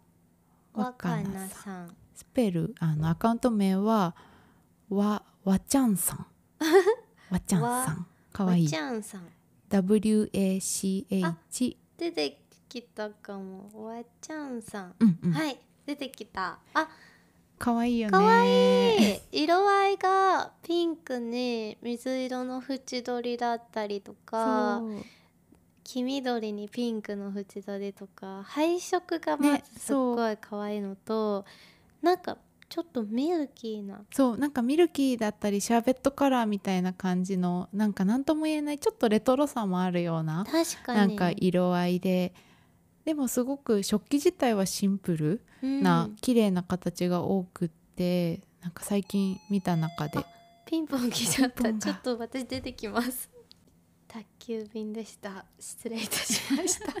[0.74, 1.96] 若菜さん。
[2.14, 4.14] スペルあのアカウント名は
[4.90, 6.26] わわちゃんさん。
[7.30, 8.06] わちゃんさん。
[8.32, 8.64] かわいい。
[8.64, 9.28] わちゃんさん。
[9.68, 13.86] W A C H 出てきたかも。
[13.86, 16.58] わちゃんさん、うんうん、はい出てきた。
[16.74, 16.88] あ
[17.58, 18.10] 可愛いよね。
[18.12, 24.80] 可愛い色合いがピンクに水色の縁取りだったりとか
[25.84, 31.46] 黄緑にピンクの縁取りとか配色がまずすっごい可愛いのと、ね、
[32.02, 32.38] なんか
[32.70, 34.00] ちょっとミルキーな。
[34.12, 40.98] そうなんかミルキーだったりシャーベットカラーみたいな感じのなんか何とも言えないちょっとレトロさもあるような確かに。
[40.98, 42.32] なんか色合いで。
[43.04, 50.24] でもすごく食器自体はシンプルな、うん、綺麗な形が多くってなんか最近見た中で。
[50.64, 51.72] ピンポン来ちゃった。
[51.74, 53.28] ちょっと私出てきます
[54.12, 55.44] 宅急便でした。
[55.58, 56.92] 失礼いたしました。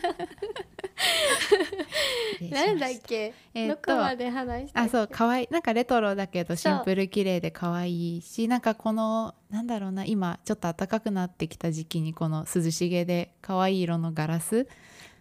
[2.54, 14.68] なんだっけ、えー、どこまで話したあそう可愛いなんかレトロだけどシンプル綺麗で可愛いしなんかこのなんだろうな今ちょっと暖かくなってきた時期にこの涼しげで可愛い色のガラス。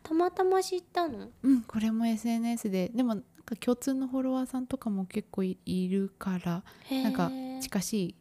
[0.03, 1.29] たまたま知ったの？
[1.43, 2.89] うんこれも SNS で。
[2.93, 7.31] でもなんか共通のフォロワーさんとかも結構いるからなんか
[7.61, 8.15] 近しい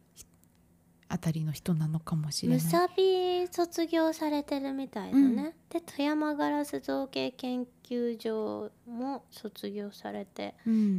[1.11, 2.63] あたりの人なのかもしれない。
[2.63, 5.35] むさび卒業されてるみたいだね、うん、
[5.69, 10.53] で富山ガラス造形研究所も卒業されて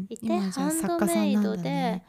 [0.08, 2.04] いて、うん、ハンドメイドで、ね、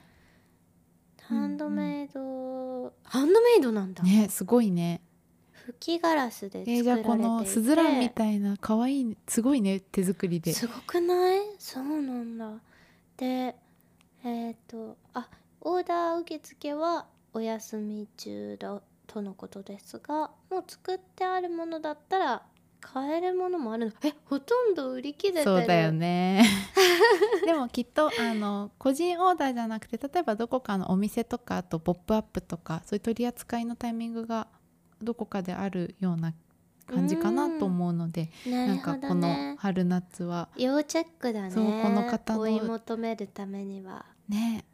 [1.21, 2.83] ハンドメイド、うん。
[2.85, 4.03] うん、ハンドメイドなんだ。
[4.03, 5.01] ねすごいね。
[5.53, 10.53] 吹きガラスで作られていて、えー、じゃあこのスズランみたいな可愛いすごいね手作りで。
[10.53, 11.39] すごくない？
[11.59, 12.51] そうなんだ。
[13.15, 13.55] で
[14.23, 15.29] えっ、ー、とあ
[15.61, 22.43] オーダー受付はお休み中だとのことですがもう作ってあるものだったら
[22.81, 23.91] 買えるものもあるの。
[24.03, 25.43] えほとんど売り切れてる。
[25.45, 26.43] そうだよね。
[27.45, 34.47] でもきっとあの個人オーダーじゃなくて例えばどこかのお店とかあとポップアップとかそういう取り扱いのタイミングが
[35.01, 36.33] どこかであるような
[36.87, 38.51] 感じかなと思うので、ん。
[38.51, 40.49] なんかこの春夏は。
[40.57, 41.51] 要チェックだね。
[41.51, 44.05] そうこの方の追い求めるためには。
[44.27, 44.65] ね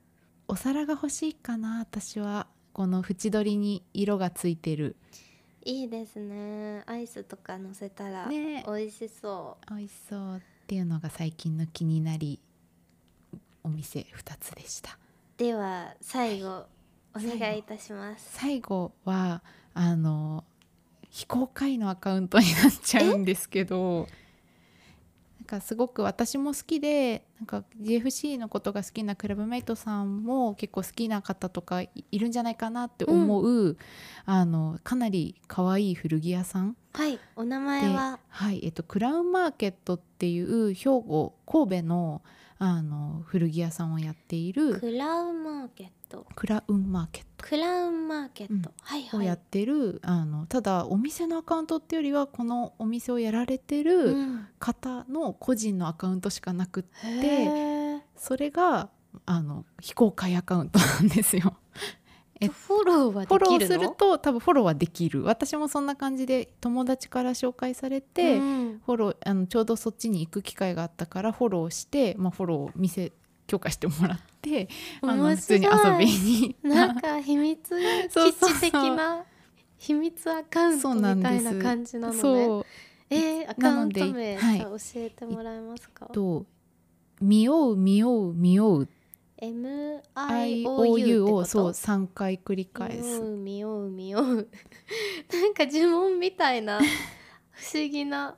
[0.50, 2.48] お皿が欲しいかな私は。
[2.72, 4.96] この縁取りに色がついてる。
[5.66, 6.84] いいですね。
[6.86, 12.40] アイスとか乗せたら美味しそう、ね、美味しそうっていうのが最近の気になり
[13.64, 14.06] お店2
[14.40, 14.98] つでした。
[15.38, 16.68] では最後
[17.14, 18.30] お願いいたします。
[18.34, 19.42] 最後は
[19.74, 20.46] あの
[21.10, 24.08] 非公開のアカウントになっちゃうんですけど
[25.48, 33.78] かすごく私も好きでなんか GFC のことが好きなクラブメイトさんも結構好きな方とかいるんじゃないかなって思う、うん、
[34.26, 36.78] あのかなり可愛い古着屋さん。
[36.94, 38.20] はいお名前は？
[38.30, 42.22] はいえっとクラウンマーケットっていう兵庫神戸の
[42.60, 44.80] あの古着屋さんをやっている。
[44.80, 46.26] クラウンマーケット。
[46.36, 47.46] クラウンマーケット。
[47.46, 49.20] クラウンマーケット、うん、はいはい。
[49.20, 54.16] をやってるあのただお店のアカウントっていうよりはこのお店をやられてる
[54.60, 58.90] 方の個人のアカウントしかなくって、うん、それが
[59.26, 61.56] あの非公開アカウントなんですよ。
[62.40, 65.24] えフォローはフォローすると多分フォローはできる。
[65.24, 73.12] 私もそんな感じで友達から紹介されて、うん、フォローあのちょうどそっちに行く機会があったからフォローして、まあ、フォローを見せ
[73.48, 74.68] 許可してもらって
[75.02, 76.56] あの普通に遊びに。
[76.64, 77.60] なんか秘密
[78.10, 79.24] 基地的な
[79.78, 82.20] 秘密アカウントみたいな感じなのね。
[82.20, 82.66] そう
[83.10, 86.46] えー、アカウント名、はい、教えてもらえますか、と
[87.22, 88.90] 見おう見おう見おう。
[89.42, 93.22] MIOU をそう3回繰り返す。
[93.22, 94.26] 見よう見よう。
[95.32, 96.82] なんか呪文みたいな
[97.52, 98.36] 不思議な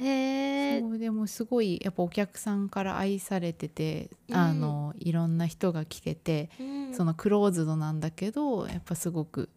[0.00, 9.48] へえでもすごいやっぱお客さんから愛されてて、うん、あのいろんな人が来てて、うん、そのクローズドなんだけどやっぱすごく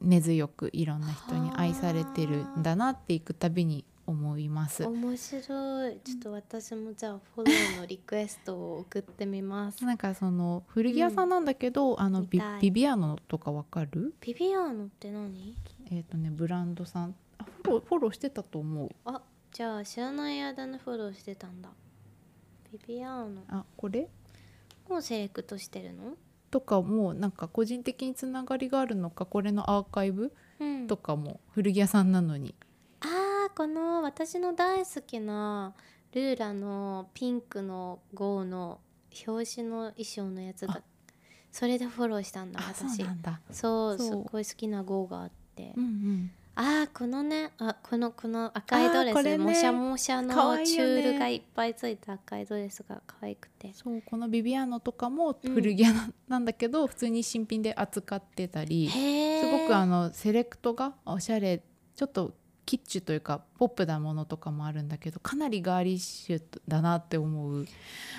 [0.00, 4.84] 根強くいろんな人に愛されてるんだなっていくたびに思います。
[4.86, 5.98] 面白い。
[6.02, 9.84] ちょっと私もじゃあフォローのリクエストを送ってみます。
[9.84, 14.14] なんかその古着屋さんなんだけど、うん、あのビビビアノとかわかる？
[14.20, 15.54] ビビアノって何？
[15.90, 17.14] えっ、ー、とねブランドさん。
[17.36, 18.88] あフォローフォローしてたと思う。
[19.04, 19.20] あ
[19.58, 21.68] じゃあ知らない間にフォローしてたんだ。
[22.70, 23.42] ビビアノ。
[23.48, 24.08] あこれ？
[24.88, 26.12] もうセレクトしてるの？
[26.48, 29.26] とかもなんか個人的につながりがあるのか？
[29.26, 30.32] これのアーカイブ、
[30.86, 32.54] とかも古着屋さんなのに。
[33.00, 35.74] あーこの私の大好きな
[36.12, 38.78] ルーラのピンクの号の
[39.26, 40.80] 表紙の衣装のやつだ
[41.50, 43.04] それでフォローしたんだ私。
[43.50, 46.30] そうすっごい好きな号があって、うんうん、
[46.60, 50.34] あこのねあこのこの赤いドレス、ね、もしゃもしゃの
[50.64, 53.72] チュールがいっぱいついた赤いドレスが可愛くて。
[53.74, 55.92] そうこのビビアノとかも古着屋
[56.26, 61.62] なんだけど、うん、普通に新品で扱ってたりすごくあのセレクトがおしゃれ
[61.94, 62.34] ちょっと
[62.66, 67.66] キッチュというかポップなものとかもあるんだけどかなりガーリッシュだなって思う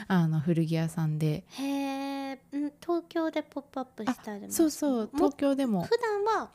[0.07, 1.43] あの古着屋さんで。
[1.49, 2.39] へえ
[2.81, 5.83] 東京でポップアップしたりそうそう東京でも。
[5.83, 6.51] 普段は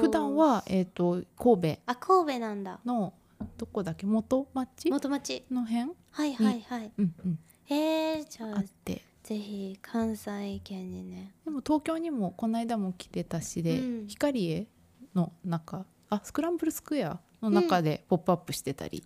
[0.00, 2.80] 普段はえっ、ー、と神戸あ神戸なんだ。
[2.84, 3.14] の
[3.56, 4.06] どこだっけ？
[4.06, 4.90] 元町？
[4.90, 5.44] 元町。
[5.50, 5.92] の辺？
[6.10, 6.92] はいはいはい。
[6.98, 7.38] うんうん。
[7.64, 9.02] へえじゃあって。
[9.22, 11.34] ぜひ関西圏にね。
[11.44, 14.66] でも東京にもこの間も来てたしで、うん、光栄
[15.14, 19.02] の中あスクランブルスクエアの中で「ポップアップしてたり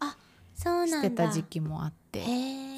[0.55, 2.21] してた時期もあって、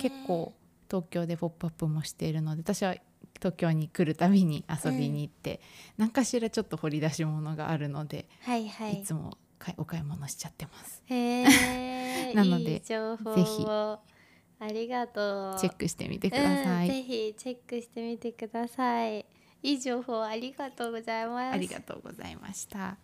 [0.01, 0.55] 結構
[0.89, 2.95] 東京で「ポップアップもしているので私は
[3.37, 5.61] 東京に来るたびに遊びに行って、
[5.99, 9.37] うん、何かしらちょっと掘り出し物があるので、はいはい、いつも
[9.77, 11.03] お買い物しちゃってます。
[12.35, 12.97] なのでぜ
[13.45, 19.27] ひありがとうチェックしてみてください、うん、ぜひチェックしてみてください。
[19.63, 21.55] いい情報ありがとうございます。
[21.55, 22.99] ありがとうございました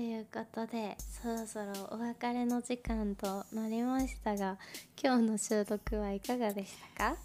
[0.00, 4.56] ということでそろそろお別れの時間となりましたが
[4.98, 7.16] 今日の収録はいかがでしたか？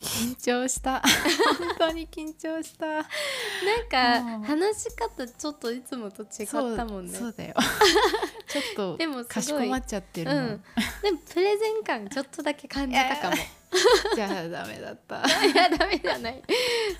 [0.00, 1.02] 緊張した。
[1.58, 2.86] 本当に緊張した。
[2.86, 3.02] なん
[3.90, 7.18] か話し方ちょっといつもと違ったもんね。
[7.18, 7.56] そうだよ。
[8.46, 10.64] ちょっとでもかしこまっちゃってるうん、
[11.02, 13.36] でもプレゼン感ちょっとだけ感じたかも
[14.14, 15.22] じゃあダメだった。
[15.46, 16.42] いやダメじゃない。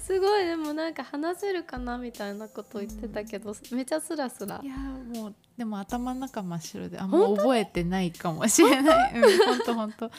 [0.01, 4.61] すごいでもなんか話せるかなみたいなこと言ってたけど、うん、めちゃスラスラ。
[4.63, 9.15] いやもうでも頭の中真っ白であんま覚えてないかもしれない。
[9.15, 10.11] うん本当本当。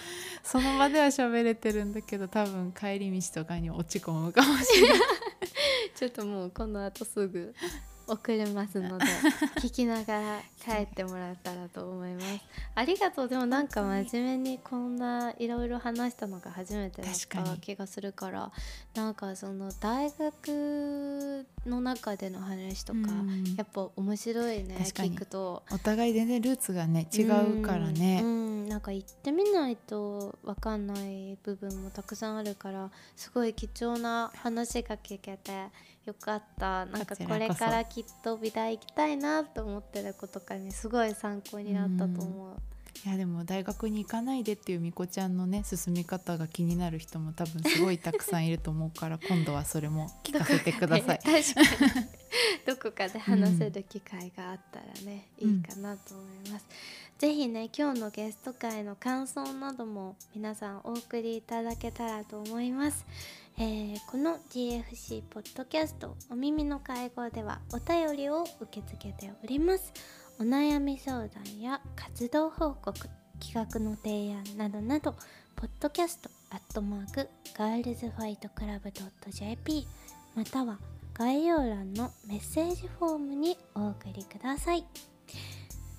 [0.43, 4.99] その場では喋れてるんだけど多分帰り道とかに落ち込むかもしれない。
[5.95, 7.53] ちょっともうこの後すぐ
[8.07, 9.05] 送れますので
[9.61, 12.25] 聞きながら帰ってもらったらと思います。
[12.75, 13.27] ありがとう。
[13.27, 18.51] でもなんか真面目にこんないろいろ話したのが初めてだった気がするから
[18.93, 22.99] なんかその大学の中での話とか、
[23.57, 25.63] やっぱ面白いね聞くと。
[25.71, 28.40] お互い全然ルーツがね違うからね、うん、うん、
[28.71, 35.51] なんか行ってみないと分かんない部分もたくさんあるからすごい貴重な話が聞けて
[36.05, 42.70] よかったなんかこれからきっと美大行きたいなと思ってる子とかにすごい参考になったと思う。
[43.03, 51.19] いやでも大学に行かないでっていうみこちゃんのね進み方が気になる人も多分すごいたくさんいると思うから 今度はそれも聞かせてください。
[52.65, 56.65] どこかで話せる機会があったらね、うん、いいかなと思います。
[57.17, 63.05] ぜひね今日のゲスト会の感想なども皆さんお送りいただけたらと思います。
[63.57, 69.91] えー、この GFC ポッドキャストお耳の会合ではお便りを受け付けております。
[70.41, 72.97] お悩み相談や活動報告
[73.39, 75.11] 企画の提案などなど
[75.55, 79.85] ポッドキャストアットマークガールズファイトクラブ .jp
[80.33, 80.79] または
[81.13, 84.83] 概要欄のメッセージフォームにお送りください。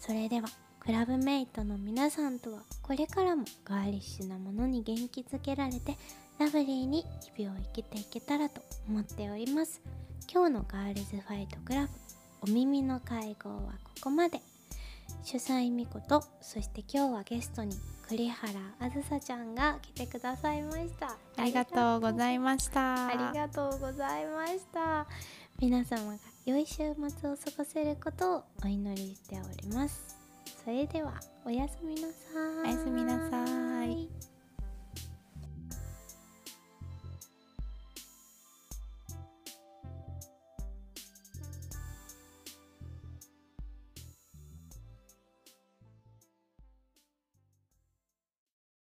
[0.00, 0.48] それでは
[0.80, 5.96] クラブメイトの皆さんとはこれからもガーリッシュなものに元気づけられて
[6.40, 7.04] ラブリーに
[7.36, 9.80] 日々を生きていけたらと思っております。
[10.28, 12.01] 今日のガールズファイトクラブ
[12.42, 14.40] お耳の会合はここまで。
[15.24, 17.76] 主催みことそして今日はゲストに
[18.08, 21.16] 栗原あずさちゃんが来てくださいました。
[21.36, 23.06] ありがとうございました。
[23.06, 25.06] ありがとうございました。
[25.60, 30.16] 皆様が良い週末を過ごせることをお祈りしております。
[30.64, 31.14] それでは
[31.44, 32.08] おやすみなさ
[32.66, 32.72] い。
[32.72, 34.31] おやすみなさい